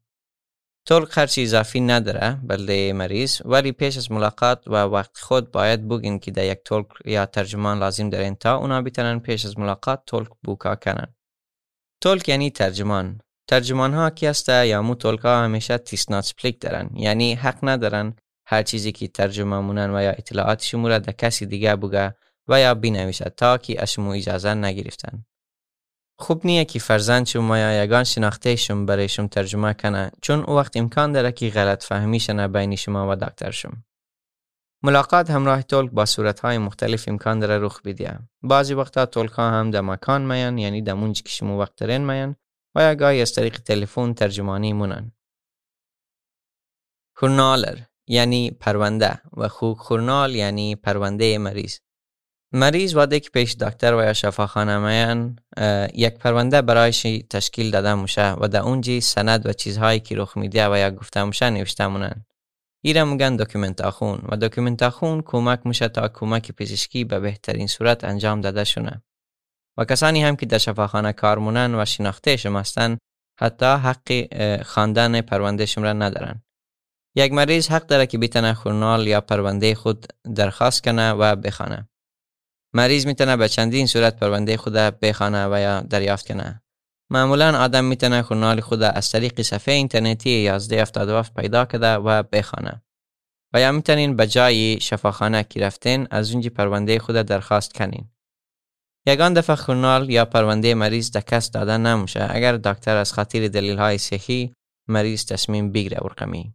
tolk 0.87 1.05
خرچی 1.05 1.43
اضافی 1.43 1.79
نداره 1.79 2.39
بلده 2.43 2.93
مریض 2.93 3.41
ولی 3.45 3.71
پیش 3.71 3.97
از 3.97 4.11
ملاقات 4.11 4.63
و 4.67 4.75
وقت 4.75 5.17
خود 5.17 5.51
باید 5.51 5.87
بگین 5.87 6.19
که 6.19 6.31
در 6.31 6.45
یک 6.45 6.59
tolk 6.65 6.87
یا 7.05 7.25
ترجمان 7.25 7.79
لازم 7.79 8.09
دارین 8.09 8.35
تا 8.35 8.55
اونا 8.55 8.81
بتونن 8.81 9.19
پیش 9.19 9.45
از 9.45 9.59
ملاقات 9.59 10.01
tolk 10.05 10.29
boka 10.43 10.75
کنن. 10.75 11.15
tolk 12.01 12.29
یعنی 12.29 12.49
ترجمان. 12.49 13.21
ترجمان 13.47 13.93
ها 13.93 14.09
کی 14.09 14.25
هسته 14.25 14.67
یا 14.67 14.81
مو 14.81 14.95
tolk 14.95 15.19
ها 15.19 15.43
همیشه 15.43 15.77
tystnadsplikt 15.77 16.61
دارن 16.61 16.89
یعنی 16.93 17.33
حق 17.33 17.59
ندارن 17.63 18.15
هر 18.51 18.63
چیزی 18.63 18.91
که 18.91 19.07
ترجمه 19.07 19.59
مونن 19.59 19.95
و 19.95 20.03
یا 20.03 20.11
اطلاعات 20.11 20.63
شما 20.63 20.87
را 20.87 20.97
در 20.97 21.13
کسی 21.13 21.45
دیگه 21.45 21.75
بگه 21.75 22.15
و 22.47 22.59
یا 22.59 22.73
بینویسد 22.73 23.33
تا 23.35 23.57
که 23.57 23.81
از 23.81 23.91
شما 23.91 24.13
اجازه 24.13 24.53
نگرفتن. 24.53 25.25
خوب 26.19 26.45
نیه 26.45 26.65
که 26.65 26.79
فرزند 26.79 27.25
شما 27.25 27.57
یا 27.57 27.83
یگان 27.83 28.03
شناخته 28.03 28.55
شما 28.55 28.85
برای 28.85 29.09
شما 29.09 29.27
ترجمه 29.27 29.73
کنه 29.73 30.11
چون 30.21 30.39
او 30.39 30.55
وقت 30.55 30.77
امکان 30.77 31.11
داره 31.11 31.31
که 31.31 31.49
غلط 31.49 31.83
فهمی 31.83 32.19
شنه 32.19 32.47
بین 32.47 32.75
شما 32.75 33.11
و 33.11 33.15
دکتر 33.15 33.51
شما. 33.51 33.73
ملاقات 34.83 35.29
همراه 35.29 35.61
تولک 35.61 35.91
با 35.91 36.05
صورتهای 36.05 36.57
مختلف 36.57 37.07
امکان 37.07 37.39
داره 37.39 37.57
رخ 37.65 37.81
بدیه. 37.81 38.19
بعضی 38.43 38.73
وقتا 38.73 39.05
تولک 39.05 39.31
ها 39.31 39.49
هم 39.49 39.71
در 39.71 39.81
مکان 39.81 40.21
میان 40.21 40.57
یعنی 40.57 40.81
در 40.81 40.93
مونج 40.93 41.23
که 41.23 41.29
شما 41.29 41.57
وقت 41.57 41.75
دارین 41.75 42.05
میان 42.05 42.35
و 42.75 42.81
یا 42.81 42.95
گاهی 42.95 43.21
از 43.21 43.33
طریق 43.33 43.59
تلفن 43.59 44.13
ترجمانی 44.13 44.73
مونن. 44.73 45.11
کورنالر 47.15 47.77
یعنی 48.07 48.51
پرونده 48.51 49.21
و 49.37 49.47
خوک 49.47 49.77
خورنال 49.77 50.35
یعنی 50.35 50.75
پرونده 50.75 51.37
مریض. 51.37 51.77
مریض 52.53 52.95
واده 52.95 53.19
که 53.19 53.29
پیش 53.29 53.55
دکتر 53.55 53.93
و 53.93 54.03
یا 54.03 54.13
شفاخانه 54.13 54.77
میان 54.77 55.39
یک 55.93 56.13
پرونده 56.13 56.61
برایش 56.61 57.01
تشکیل 57.29 57.71
داده 57.71 57.93
موشه 57.93 58.31
و 58.31 58.47
در 58.47 58.59
اونجی 58.59 59.01
سند 59.01 59.45
و 59.45 59.53
چیزهایی 59.53 59.99
که 59.99 60.15
رخ 60.15 60.37
میده 60.37 60.67
و 60.71 60.77
یا 60.77 60.91
گفته 60.91 61.23
موشه 61.23 61.49
نوشته 61.49 61.87
مونن. 61.87 62.25
ایره 62.83 63.03
میگن 63.03 63.35
دکومنت 63.35 63.81
آخون 63.81 64.21
و 64.29 64.37
دکومنت 64.37 64.83
آخون 64.83 65.21
کمک 65.21 65.59
میشه 65.65 65.87
تا 65.87 66.07
کمک 66.07 66.51
پزشکی 66.51 67.03
به 67.03 67.19
بهترین 67.19 67.67
صورت 67.67 68.03
انجام 68.03 68.41
داده 68.41 68.63
شونه. 68.63 69.03
و 69.77 69.85
کسانی 69.85 70.23
هم 70.23 70.35
که 70.35 70.45
در 70.45 70.57
شفاخانه 70.57 71.13
کار 71.13 71.39
مونن 71.39 71.75
و 71.75 71.85
شناخته 71.85 72.37
شما 72.37 72.63
حتی 73.39 73.65
حق 73.65 74.27
خواندن 74.63 75.21
پرونده 75.21 75.65
را 75.77 75.93
ندارن. 75.93 76.43
یک 77.15 77.31
مریض 77.31 77.67
حق 77.67 77.85
داره 77.85 78.05
که 78.05 78.17
بتونه 78.17 78.53
خورنال 78.53 79.07
یا 79.07 79.21
پرونده 79.21 79.75
خود 79.75 80.05
درخواست 80.35 80.83
کنه 80.83 81.11
و 81.11 81.35
بخوانه. 81.35 81.89
مریض 82.73 83.05
می‌تونه 83.05 83.37
به 83.37 83.49
چندین 83.49 83.87
صورت 83.87 84.19
پرونده 84.19 84.57
خود 84.57 84.73
بخوانه 84.73 85.47
و 85.47 85.59
یا 85.59 85.81
دریافت 85.81 86.27
کنه. 86.27 86.63
معمولا 87.09 87.63
آدم 87.63 87.85
می‌تونه 87.85 88.21
خورنال 88.21 88.59
خود 88.59 88.83
از 88.83 89.11
طریق 89.11 89.41
صفحه 89.41 89.73
اینترنتی 89.73 90.47
1177 90.47 91.33
پیدا 91.33 91.65
کرده 91.65 91.93
و 91.93 92.23
بخوانه. 92.23 92.83
و 93.53 93.61
یا 93.61 93.71
می‌تونین 93.71 94.15
به 94.15 94.27
جای 94.27 94.79
شفاخانه 94.81 95.43
که 95.43 95.59
رفتین 95.59 96.07
از 96.11 96.31
اونجی 96.31 96.49
پرونده 96.49 96.99
خود 96.99 97.15
درخواست 97.15 97.73
کنین. 97.73 98.09
یگان 99.07 99.33
دفعه 99.33 99.55
خورنال 99.55 100.09
یا 100.09 100.25
پرونده 100.25 100.75
مریض 100.75 101.11
دکست 101.11 101.53
داده 101.53 101.77
نموشه 101.77 102.27
اگر 102.29 102.57
دکتر 102.57 102.95
از 102.95 103.13
خاطر 103.13 103.47
دلیل 103.47 103.77
های 103.77 103.97
صحی 103.97 104.53
مریض 104.89 105.25
تصمیم 105.25 105.71
بگیره 105.71 105.97
ورقمی. 106.01 106.53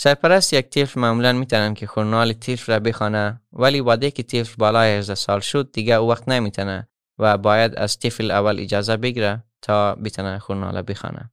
سرپرست 0.00 0.52
یک 0.52 0.68
طفل 0.68 1.00
معمولا 1.00 1.32
می‌تونن 1.32 1.74
که 1.74 1.86
خورنال 1.86 2.32
طفل 2.32 2.72
را 2.72 2.78
بخوانه 2.78 3.40
ولی 3.52 3.80
واده 3.80 4.10
که 4.10 4.22
طفل 4.22 4.54
بالای 4.58 4.98
18 4.98 5.14
سال 5.14 5.40
شد 5.40 5.72
دیگه 5.72 5.94
او 5.94 6.10
وقت 6.10 6.28
نمی‌تونه 6.28 6.88
و 7.18 7.38
باید 7.38 7.74
از 7.74 7.98
طفل 7.98 8.30
اول 8.30 8.60
اجازه 8.60 8.96
بگیره 8.96 9.44
تا 9.62 9.94
بتونه 9.94 10.38
خورنال 10.38 10.82
بخوانه. 10.88 11.32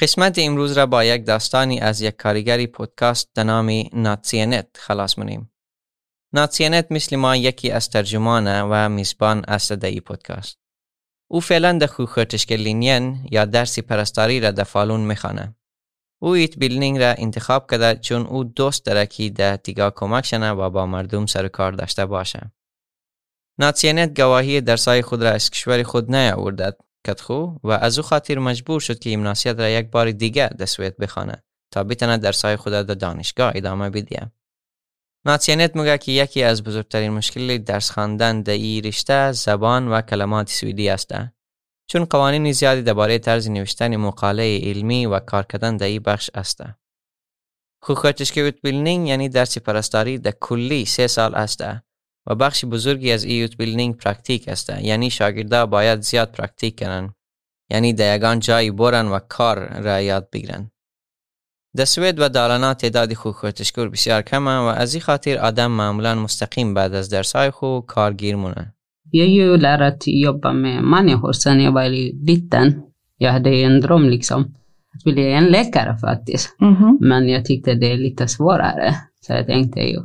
قسمت 0.00 0.38
امروز 0.38 0.78
را 0.78 0.86
با 0.86 1.04
یک 1.04 1.26
داستانی 1.26 1.80
از 1.80 2.00
یک 2.00 2.16
کارگری 2.16 2.66
پودکاست 2.66 3.34
به 3.34 3.44
نام 3.44 3.70
ناتسینت 3.92 4.66
خلاص 4.74 5.18
منیم. 5.18 5.52
ناتسینت 6.34 6.86
مثل 6.90 7.16
ما 7.16 7.36
یکی 7.36 7.70
از 7.70 7.90
ترجمانه 7.90 8.62
و 8.62 8.88
میزبان 8.88 9.40
در 9.40 9.86
ای 9.86 10.00
پودکاست. 10.00 10.58
او 11.30 11.40
فعلا 11.40 11.72
در 11.72 11.86
خوخرتشکلینین 11.86 13.28
یا 13.30 13.44
درسی 13.44 13.82
پرستاری 13.82 14.40
را 14.40 14.50
در 14.50 14.64
فالون 14.64 15.00
می‌خوانه. 15.00 15.54
او 16.22 16.28
utbildning 16.28 16.98
را 16.98 17.14
انتخاب 17.18 17.70
کرده 17.70 18.00
چون 18.00 18.26
او 18.26 18.44
دوست 18.44 18.86
داره 18.86 19.06
که 19.06 19.30
در 19.30 19.56
دیگاه 19.56 19.92
کمک 19.96 20.26
شنه 20.26 20.50
و 20.50 20.70
با 20.70 20.86
مردم 20.86 21.26
سر 21.26 21.48
کار 21.48 21.72
داشته 21.72 22.06
باشه. 22.06 22.52
ناتسینت 23.58 24.20
گواهی 24.20 24.60
درسای 24.60 25.02
خود 25.02 25.22
را 25.22 25.30
از 25.30 25.50
کشور 25.50 25.82
خود 25.82 26.14
نیاوردد 26.14 26.76
کتخو 27.06 27.58
و 27.64 27.70
از 27.70 27.98
او 27.98 28.04
خاطر 28.04 28.38
مجبور 28.38 28.80
شد 28.80 28.98
که 28.98 29.12
gymnasiet 29.12 29.58
را 29.58 29.68
یک 29.68 29.90
بار 29.90 30.10
دیگه 30.10 30.48
در 30.48 30.66
سوید 30.66 30.96
بخوانه 30.96 31.44
تا 31.70 31.84
بتونه 31.84 32.18
درسای 32.18 32.56
خود 32.56 32.72
در 32.72 32.82
دانشگاه 32.82 33.52
ادامه 33.54 33.90
بدیه. 33.90 34.32
ناتسینت 35.26 35.76
میگه 35.76 35.98
که 35.98 36.12
یکی 36.12 36.42
از 36.42 36.62
بزرگترین 36.62 37.12
مشکل 37.12 37.58
درس 37.58 37.90
خواندن 37.90 38.42
در 38.42 38.52
این 38.52 38.84
رشته 38.84 39.32
زبان 39.32 39.88
و 39.88 40.00
کلمات 40.00 40.50
سویدی 40.50 40.88
است 40.88 41.14
چون 41.86 42.04
قوانین 42.04 42.52
زیادی 42.52 42.82
درباره 42.82 43.18
طرز 43.18 43.50
نوشتن 43.50 43.96
مقاله 43.96 44.60
علمی 44.62 45.06
و 45.06 45.20
کار 45.20 45.42
کردن 45.42 45.76
در 45.76 45.86
این 45.86 46.02
بخش 46.02 46.30
است. 46.34 46.62
sjuksköterskeutbildning 47.82 49.08
یعنی 49.08 49.28
درس 49.28 49.58
پرستاری 49.58 50.18
در 50.18 50.30
کلی 50.40 50.84
سه 50.84 51.06
سال 51.06 51.34
است 51.34 51.64
و 52.26 52.34
بخش 52.34 52.64
بزرگی 52.64 53.12
از 53.12 53.24
این 53.24 53.46
utbildning 53.58 53.96
praktik 53.96 54.48
است 54.48 54.70
یعنی 54.70 55.10
شاگردا 55.10 55.66
باید 55.66 56.00
زیاد 56.00 56.30
praktik 56.30 56.78
کنن 56.78 57.14
یعنی 57.70 57.92
در 57.92 58.16
یگان 58.16 58.40
جایی 58.40 58.70
برن 58.70 59.08
و 59.08 59.18
کار 59.18 59.82
را 59.82 60.00
یاد 60.00 60.30
بگیرن. 60.30 60.70
در 61.76 61.84
سوید 61.84 62.20
و 62.20 62.28
دالانا 62.28 62.74
تعداد 62.74 63.14
sjuksköterskor 63.14 63.88
بسیار 63.88 64.22
کمه 64.22 64.58
و 64.58 64.62
از 64.62 64.94
این 64.94 65.02
خاطر 65.02 65.38
آدم 65.38 65.70
معمولا 65.70 66.14
مستقیم 66.14 66.74
بعد 66.74 66.94
از 66.94 67.08
درسای 67.08 67.50
خو 67.50 67.80
کارگیر 67.80 68.36
مونه. 68.36 68.74
Jag 69.11 69.27
är 69.27 69.31
ju 69.31 69.57
lärare 69.57 69.87
att 69.87 70.03
jobba 70.05 70.53
med 70.53 70.83
människor 70.83 71.31
sen 71.31 71.61
jag 71.61 71.71
var 71.71 71.89
liten. 72.25 72.81
Jag 73.17 73.31
hade 73.31 73.49
en 73.49 73.81
dröm 73.81 74.09
liksom 74.09 74.55
att 74.95 75.03
bli 75.03 75.31
en 75.31 75.45
läkare 75.45 75.97
faktiskt. 75.97 76.55
Mm 76.61 76.75
-hmm. 76.75 76.97
Men 77.01 77.29
jag 77.29 77.45
tyckte 77.45 77.73
det 77.73 77.91
är 77.91 77.97
lite 77.97 78.27
svårare. 78.27 78.95
Så 79.21 79.33
jag 79.33 79.45
tänkte 79.45 79.79
ju 79.79 79.99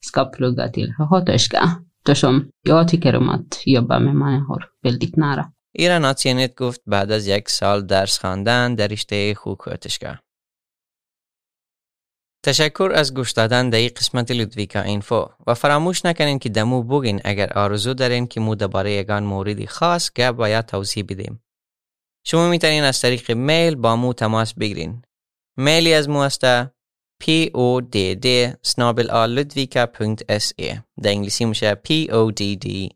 ska 0.00 0.24
plugga 0.24 0.68
till 0.68 0.94
sköterska. 1.10 1.60
Eftersom 2.00 2.48
jag 2.62 2.88
tycker 2.88 3.16
om 3.16 3.28
att 3.28 3.62
jobba 3.66 3.98
med 3.98 4.14
människor 4.14 4.64
väldigt 4.82 5.16
nära. 5.16 5.52
ایران 5.72 6.04
آتینت 6.04 6.54
گفت 6.54 6.82
بعد 6.86 7.12
از 7.12 7.26
یک 7.26 7.48
سال 7.48 7.86
درس 7.86 8.18
خواندن 8.18 8.74
در 8.74 8.88
رشته 8.88 9.34
خوکوتشگاه. 9.34 10.18
تشکر 12.43 12.91
از 12.95 13.13
گوش 13.13 13.31
دادن 13.31 13.69
در 13.69 13.77
این 13.77 13.91
قسمت 13.95 14.31
لودویکا 14.31 14.81
اینفو 14.81 15.29
و 15.47 15.53
فراموش 15.53 16.05
نکنین 16.05 16.39
که 16.39 16.49
دمو 16.49 16.83
بگین 16.83 17.21
اگر 17.23 17.53
آرزو 17.53 17.93
دارین 17.93 18.27
که 18.27 18.39
مو 18.39 18.55
درباره 18.55 18.91
یگان 18.91 19.23
موردی 19.23 19.67
خاص 19.67 20.11
گپ 20.15 20.35
و 20.39 20.49
یا 20.49 20.61
توضیح 20.61 21.05
بدیم. 21.09 21.43
شما 22.25 22.49
می‌تونین 22.49 22.83
از 22.83 23.01
طریق 23.01 23.31
میل 23.31 23.75
با 23.75 23.95
مو 23.95 24.13
تماس 24.13 24.53
بگیرین. 24.53 25.01
میلی 25.57 25.93
از 25.93 26.09
مو 26.09 26.19
است 26.19 26.45
podd 27.23 27.95
snabel 28.71 29.07
ludvika.se 29.35 30.79
در 31.01 31.09
انگلیسی 31.09 31.45
میشه 31.45 31.81
podd 31.87 32.41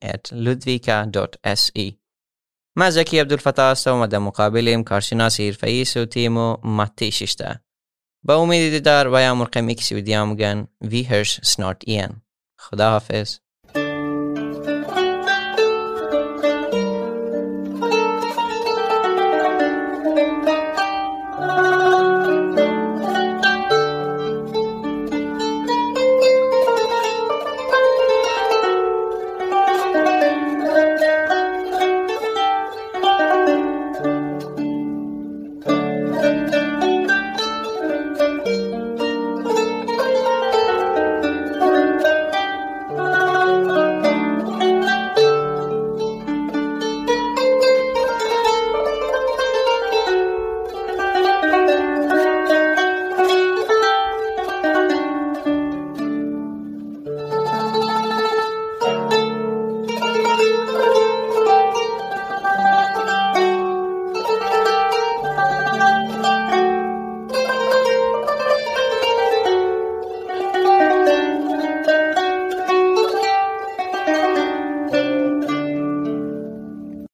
at 0.06 0.32
ludvika.se 0.32 1.94
من 2.76 2.90
زکی 2.90 3.20
عبدالفتاح 3.20 3.72
هستم 3.72 4.02
و 4.02 4.08
در 4.08 4.18
مقابلیم 4.18 4.84
کارشناس 4.84 5.40
حرفه‌ای 5.40 5.86
صوتی 5.86 6.28
مو 6.28 6.58
متی 6.64 7.12
ششته 7.12 7.62
با 8.28 8.36
امید 8.36 8.72
دیدار 8.72 9.08
و 9.14 9.22
یا 9.22 9.36
مرقمی 9.36 9.76
کسی 9.76 9.96
بدیام 9.96 10.36
گن 10.36 10.68
وی 10.82 11.04
هرش 11.04 11.40
سنارت 11.44 11.82
این. 11.86 12.10
خدا 12.60 12.90
حافظ 12.90 13.40